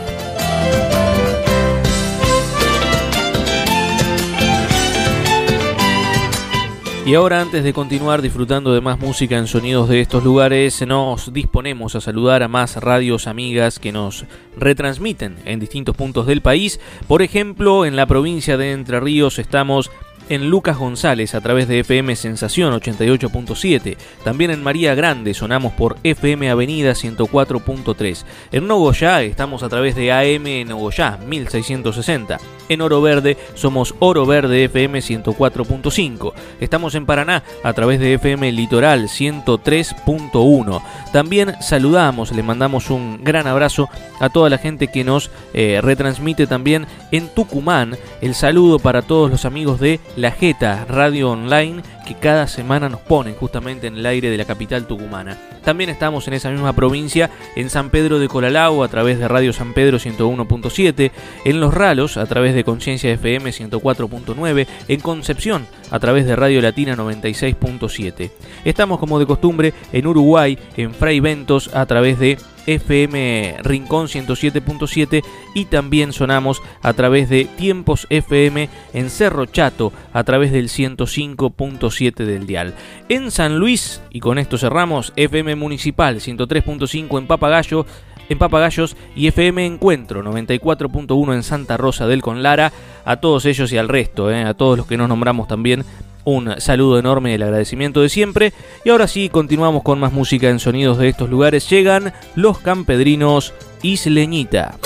[7.06, 11.34] Y ahora antes de continuar disfrutando de más música en sonidos de estos lugares, nos
[11.34, 14.24] disponemos a saludar a más radios amigas que nos
[14.56, 16.80] retransmiten en distintos puntos del país.
[17.06, 19.90] Por ejemplo, en la provincia de Entre Ríos estamos
[20.28, 23.96] en Lucas González a través de FM Sensación 88.7.
[24.24, 28.24] También en María Grande sonamos por FM Avenida 104.3.
[28.52, 32.38] En Nogoyá estamos a través de AM Nogoyá 1660.
[32.68, 36.32] En Oro Verde somos Oro Verde FM 104.5.
[36.60, 40.82] Estamos en Paraná a través de FM Litoral 103.1.
[41.12, 43.88] También saludamos, le mandamos un gran abrazo
[44.20, 47.96] a toda la gente que nos eh, retransmite también en Tucumán.
[48.20, 53.00] El saludo para todos los amigos de La Jeta Radio Online que cada semana nos
[53.00, 55.38] ponen justamente en el aire de la capital tucumana.
[55.64, 59.52] También estamos en esa misma provincia, en San Pedro de Colalao a través de Radio
[59.52, 61.10] San Pedro 101.7,
[61.44, 66.60] en Los Ralos a través de Conciencia FM 104.9, en Concepción a través de Radio
[66.60, 68.30] Latina 96.7.
[68.64, 75.22] Estamos como de costumbre en Uruguay, en Fray Ventos a través de FM Rincón 107.7
[75.54, 81.93] y también sonamos a través de Tiempos FM en Cerro Chato a través del 105.7
[82.00, 82.74] del dial.
[83.08, 87.86] En San Luis, y con esto cerramos, FM Municipal 103.5 en Papagayo
[88.28, 92.72] en Papagayos y FM Encuentro 94.1 en Santa Rosa del Conlara.
[93.04, 95.84] A todos ellos y al resto, eh, a todos los que nos nombramos también,
[96.24, 98.52] un saludo enorme y el agradecimiento de siempre.
[98.84, 101.68] Y ahora sí, continuamos con más música en sonidos de estos lugares.
[101.68, 103.52] Llegan los campedrinos.
[103.82, 104.78] Isleñita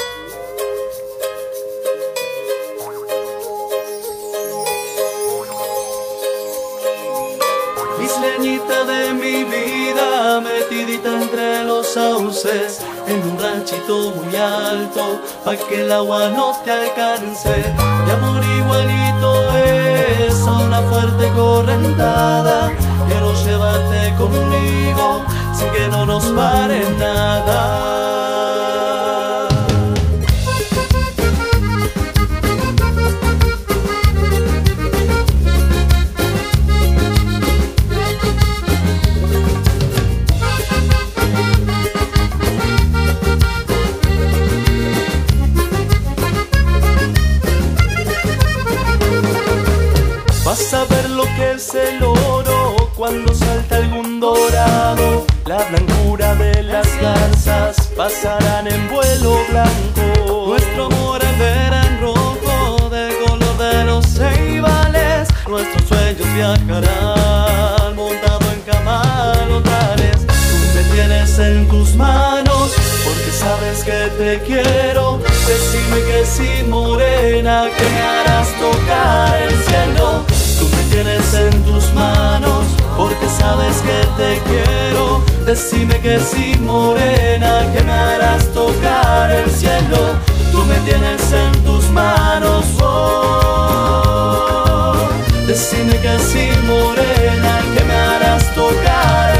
[11.98, 17.74] en un ranchito muy alto, pa' que el agua no te alcance.
[18.04, 22.70] Mi amor igualito es una fuerte correntada,
[23.08, 25.22] quiero llevarte conmigo,
[25.52, 28.17] sin que no nos pare nada.
[51.58, 55.26] Es el oro cuando salta algún dorado.
[55.44, 60.46] La blancura de las garzas pasarán en vuelo blanco.
[60.46, 65.28] Nuestro amor verá en rojo de color de los ceibales.
[65.48, 70.18] Nuestros sueños viajarán montado en camalotales.
[70.28, 72.70] Tú me tienes en tus manos
[73.04, 75.18] porque sabes que te quiero.
[75.48, 80.37] Decime que sí, morena, que me harás tocar el cielo.
[81.00, 82.66] Tienes en tus manos
[82.96, 85.22] porque sabes que te quiero.
[85.46, 90.16] Decime que sí, morena, que me harás tocar el cielo.
[90.50, 92.64] Tú me tienes en tus manos.
[92.82, 94.16] Oh,
[95.46, 99.37] decime que sí, morena, que me harás tocar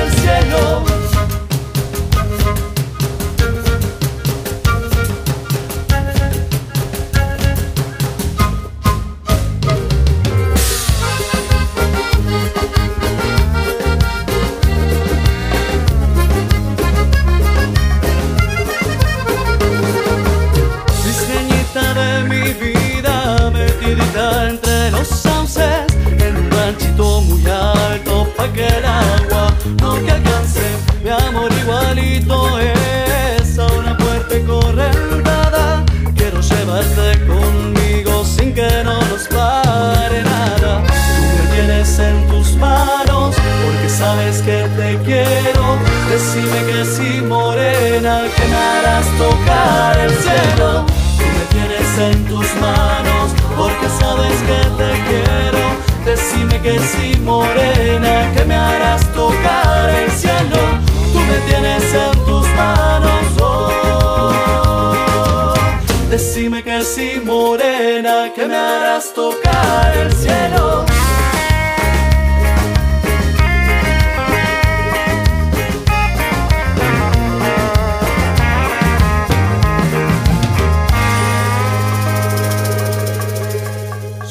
[56.63, 60.59] Que sí, morena, que me harás tocar el cielo.
[61.13, 63.25] Tú me tienes en tus manos.
[63.41, 64.25] oh.
[66.11, 70.85] Decime que sí morena que me harás tocar el cielo.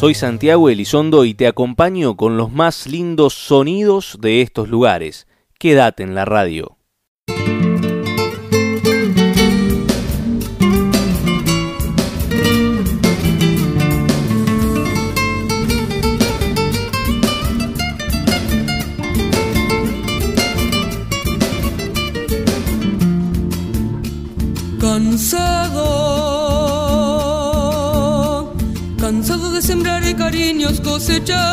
[0.07, 5.27] Soy Santiago Elizondo y te acompaño con los más lindos sonidos de estos lugares.
[5.59, 6.77] Quédate en la radio.
[24.79, 26.16] Cansado,
[30.27, 31.43] cariños cosechando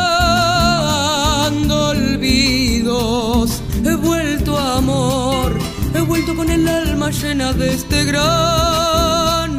[1.91, 3.61] olvidos.
[3.85, 5.57] He vuelto a amor,
[5.93, 9.51] he vuelto con el alma llena de este gran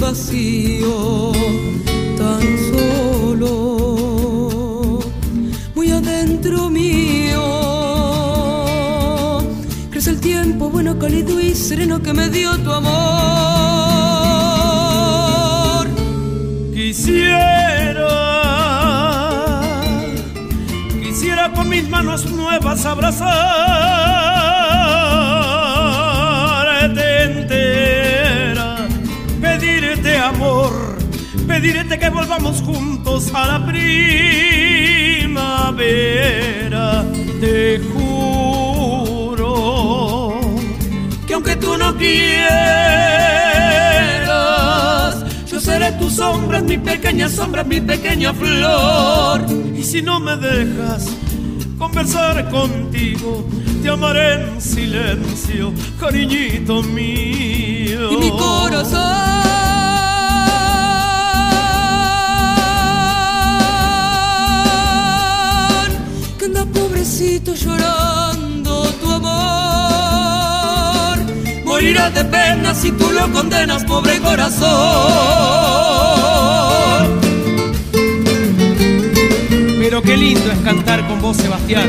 [0.00, 1.32] vacío,
[2.16, 3.50] tan solo,
[5.74, 7.42] muy adentro mío.
[9.90, 13.02] Crece el tiempo bueno, cálido y sereno que me dio tu amor.
[16.74, 18.31] Quisiera,
[21.50, 23.22] con mis manos nuevas abrazarte
[27.24, 28.76] entera,
[29.40, 30.98] pedirte amor,
[31.48, 35.34] pedirte que volvamos juntos a la primavera.
[37.40, 39.50] Te juro
[41.26, 42.46] que aunque tú no quieras,
[45.50, 49.44] yo seré tu sombra, mi pequeña sombra, mi pequeña flor.
[49.76, 51.08] Y si no me dejas
[51.82, 53.44] conversar contigo,
[53.82, 58.12] te amaré en silencio, cariñito mío.
[58.12, 59.00] Y mi corazón
[66.38, 69.32] que anda pobrecito llorando tu amor.
[71.64, 74.62] Morirá de pena si tú lo condenas, pobre corazón.
[79.92, 81.86] Pero qué lindo es cantar con vos, Sebastián.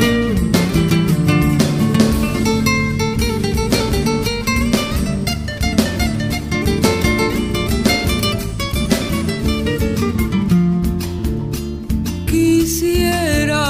[12.28, 13.64] Quisiera,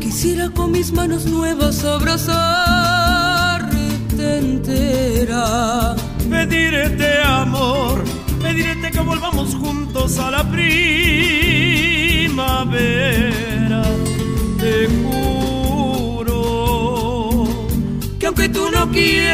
[0.00, 2.48] quisiera con mis manos nuevas abrazarte
[4.38, 5.94] entera.
[6.28, 7.77] Pedirte amor,
[8.98, 10.72] que volvamos juntos a la primavera.
[14.58, 16.34] Te juro
[18.18, 19.28] que aunque tú no quieras,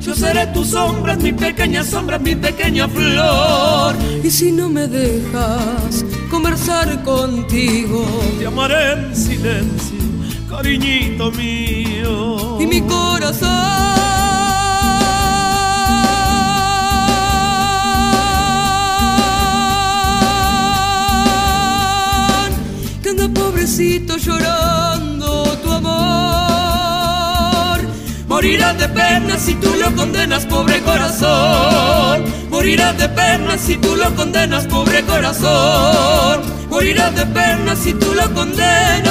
[0.00, 3.94] yo seré tu sombra, mi pequeña sombra, mi pequeña flor.
[4.22, 8.04] Y si no me dejas conversar contigo,
[8.38, 9.98] te amaré en silencio,
[10.50, 12.58] cariñito mío.
[12.60, 13.99] y mi corazón
[23.60, 25.90] pobrecito llorando tu amor.
[28.26, 32.24] Morirás de pena si tú lo condenas, pobre corazón.
[32.48, 36.40] Morirás de pena si tú lo condenas, pobre corazón.
[36.70, 39.10] Morirás de pena si tú lo condenas,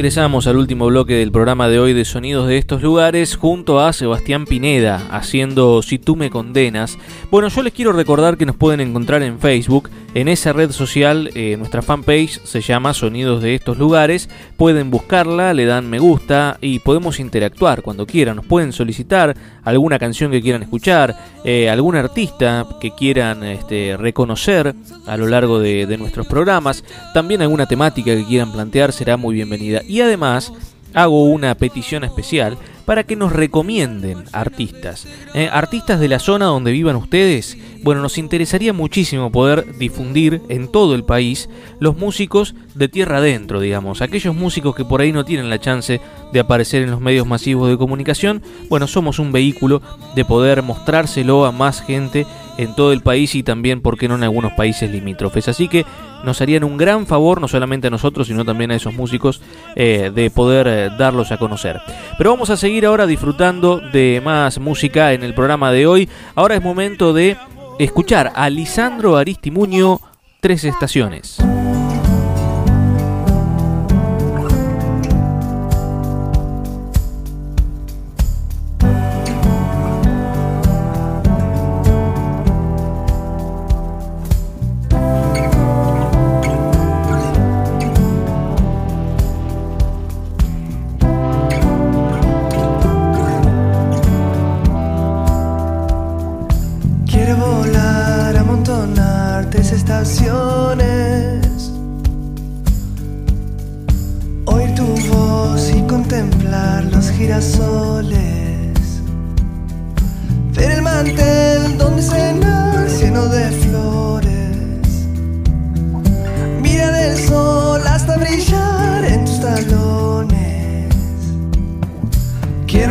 [0.00, 3.92] Ingresamos al último bloque del programa de hoy de Sonidos de estos lugares junto a
[3.92, 6.96] Sebastián Pineda haciendo Si tú me condenas.
[7.30, 11.30] Bueno, yo les quiero recordar que nos pueden encontrar en Facebook, en esa red social,
[11.34, 14.28] eh, nuestra fanpage se llama Sonidos de estos lugares.
[14.56, 18.36] Pueden buscarla, le dan me gusta y podemos interactuar cuando quieran.
[18.36, 21.14] Nos pueden solicitar alguna canción que quieran escuchar,
[21.44, 24.74] eh, algún artista que quieran este, reconocer
[25.06, 26.82] a lo largo de, de nuestros programas.
[27.14, 29.82] También alguna temática que quieran plantear será muy bienvenida.
[29.86, 30.52] Y además
[30.92, 35.06] hago una petición especial para que nos recomienden artistas.
[35.34, 37.56] Eh, artistas de la zona donde vivan ustedes.
[37.82, 41.48] Bueno, nos interesaría muchísimo poder difundir en todo el país
[41.78, 44.02] los músicos de tierra adentro, digamos.
[44.02, 46.00] Aquellos músicos que por ahí no tienen la chance
[46.32, 48.42] de aparecer en los medios masivos de comunicación.
[48.68, 49.82] Bueno, somos un vehículo
[50.14, 52.26] de poder mostrárselo a más gente
[52.58, 55.48] en todo el país y también, ¿por qué no, en algunos países limítrofes?
[55.48, 55.86] Así que
[56.24, 59.40] nos harían un gran favor, no solamente a nosotros, sino también a esos músicos,
[59.76, 61.80] eh, de poder eh, darlos a conocer.
[62.18, 66.08] Pero vamos a seguir ahora disfrutando de más música en el programa de hoy.
[66.34, 67.36] Ahora es momento de
[67.78, 70.00] escuchar a Lisandro Aristimuño,
[70.40, 71.38] Tres Estaciones.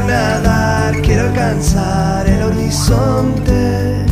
[0.10, 4.06] nadar, quiero alcanzar el horizonte.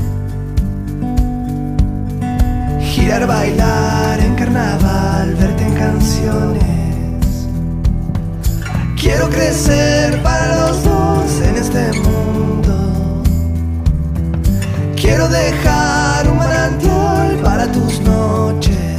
[2.82, 7.48] Girar, bailar en carnaval, verte en canciones.
[9.00, 13.24] Quiero crecer para los dos en este mundo.
[14.96, 18.97] Quiero dejar un manantial para tus noches.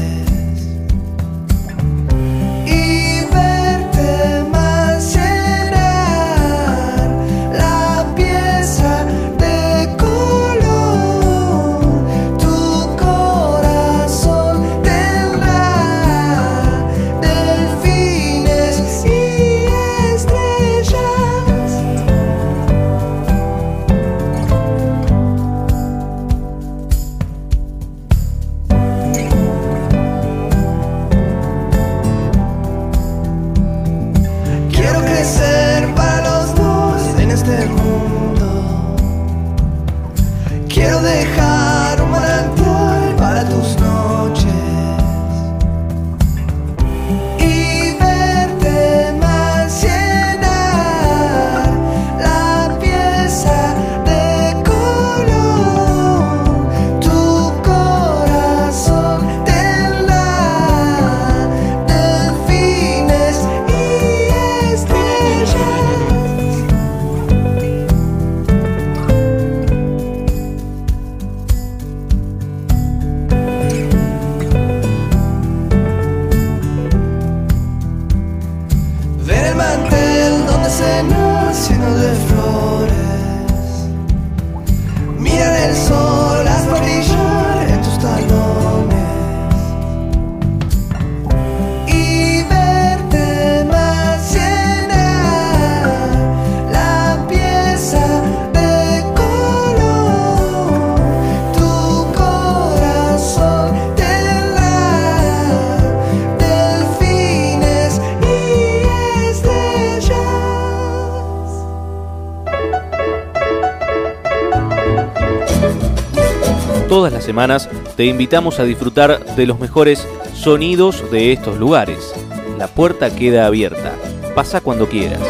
[117.96, 120.04] Te invitamos a disfrutar de los mejores
[120.34, 122.12] sonidos de estos lugares.
[122.58, 123.94] La puerta queda abierta.
[124.34, 125.20] Pasa cuando quieras.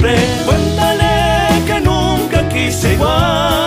[0.00, 3.57] Cuéntale que nunca quise igual,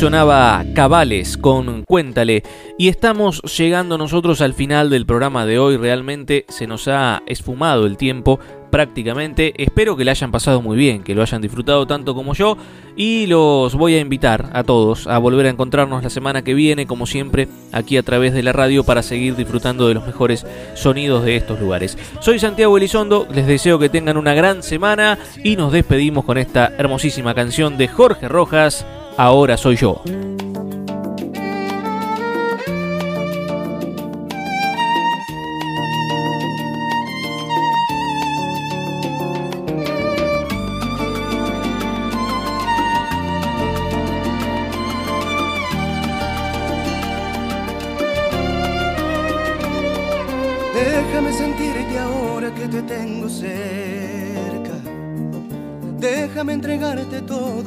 [0.00, 2.42] sonaba Cabales con Cuéntale
[2.78, 5.76] y estamos llegando nosotros al final del programa de hoy.
[5.76, 8.40] Realmente se nos ha esfumado el tiempo
[8.70, 9.52] prácticamente.
[9.62, 12.56] Espero que le hayan pasado muy bien, que lo hayan disfrutado tanto como yo
[12.96, 16.86] y los voy a invitar a todos a volver a encontrarnos la semana que viene,
[16.86, 20.46] como siempre, aquí a través de la radio para seguir disfrutando de los mejores
[20.76, 21.98] sonidos de estos lugares.
[22.20, 26.72] Soy Santiago Elizondo, les deseo que tengan una gran semana y nos despedimos con esta
[26.78, 28.86] hermosísima canción de Jorge Rojas.
[29.22, 30.00] Ahora soy yo.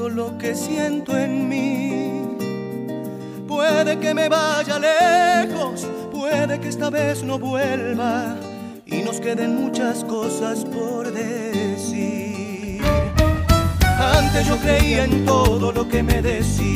[0.09, 2.35] Lo que siento en mí.
[3.47, 8.35] Puede que me vaya lejos, puede que esta vez no vuelva
[8.85, 12.81] y nos queden muchas cosas por decir.
[13.83, 16.73] Antes yo creía en todo lo que me decías.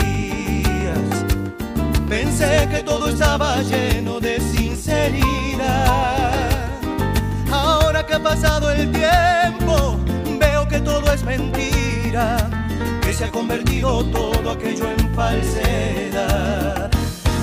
[2.08, 6.32] Pensé que todo estaba lleno de sinceridad.
[7.52, 9.98] Ahora que ha pasado el tiempo,
[10.40, 12.50] veo que todo es mentira,
[13.18, 16.92] se ha convertido todo aquello en falsedad.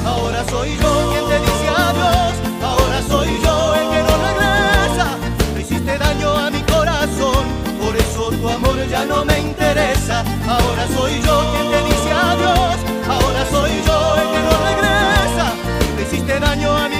[0.06, 5.06] Ahora soy yo quien te dice adiós, ahora soy yo el que no regresa.
[5.52, 7.44] Me hiciste daño a mi corazón,
[7.82, 10.22] por eso tu amor ya no me interesa.
[10.46, 12.76] Ahora soy yo quien te dice adiós,
[13.08, 15.46] ahora soy yo el que no regresa.
[15.96, 16.93] Me hiciste daño a mi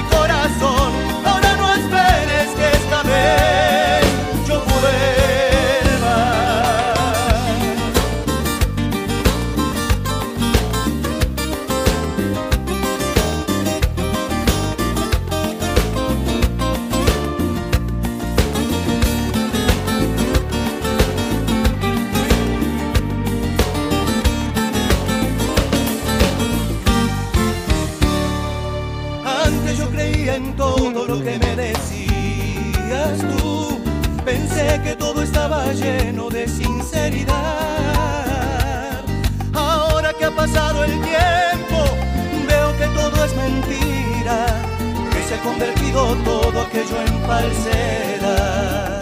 [35.74, 37.34] lleno de sinceridad.
[39.52, 41.84] Ahora que ha pasado el tiempo,
[42.48, 44.46] veo que todo es mentira,
[45.10, 49.00] que se ha convertido todo aquello en falsedad.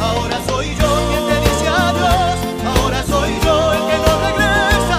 [0.00, 2.38] Ahora soy yo quien te dice adiós,
[2.76, 4.98] ahora soy yo el que no regresa.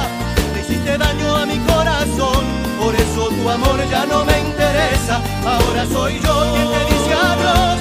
[0.53, 2.45] Le hiciste daño a mi corazón,
[2.81, 5.21] por eso tu amor ya no me interesa.
[5.45, 7.77] Ahora soy yo quien te dice adiós,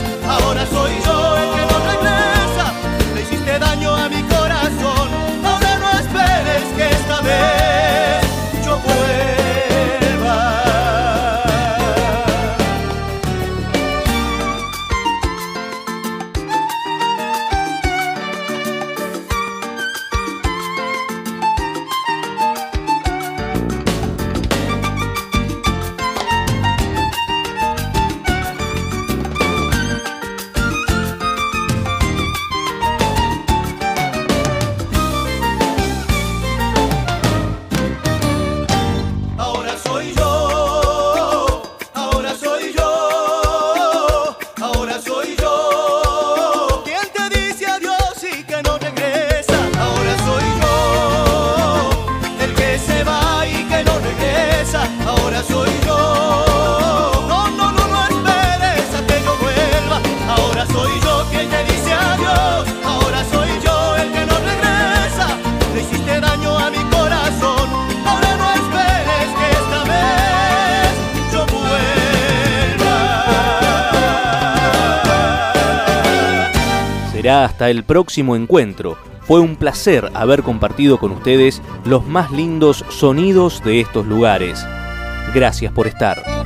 [77.61, 78.97] hasta el próximo encuentro.
[79.21, 84.65] Fue un placer haber compartido con ustedes los más lindos sonidos de estos lugares.
[85.35, 86.40] Gracias por estar.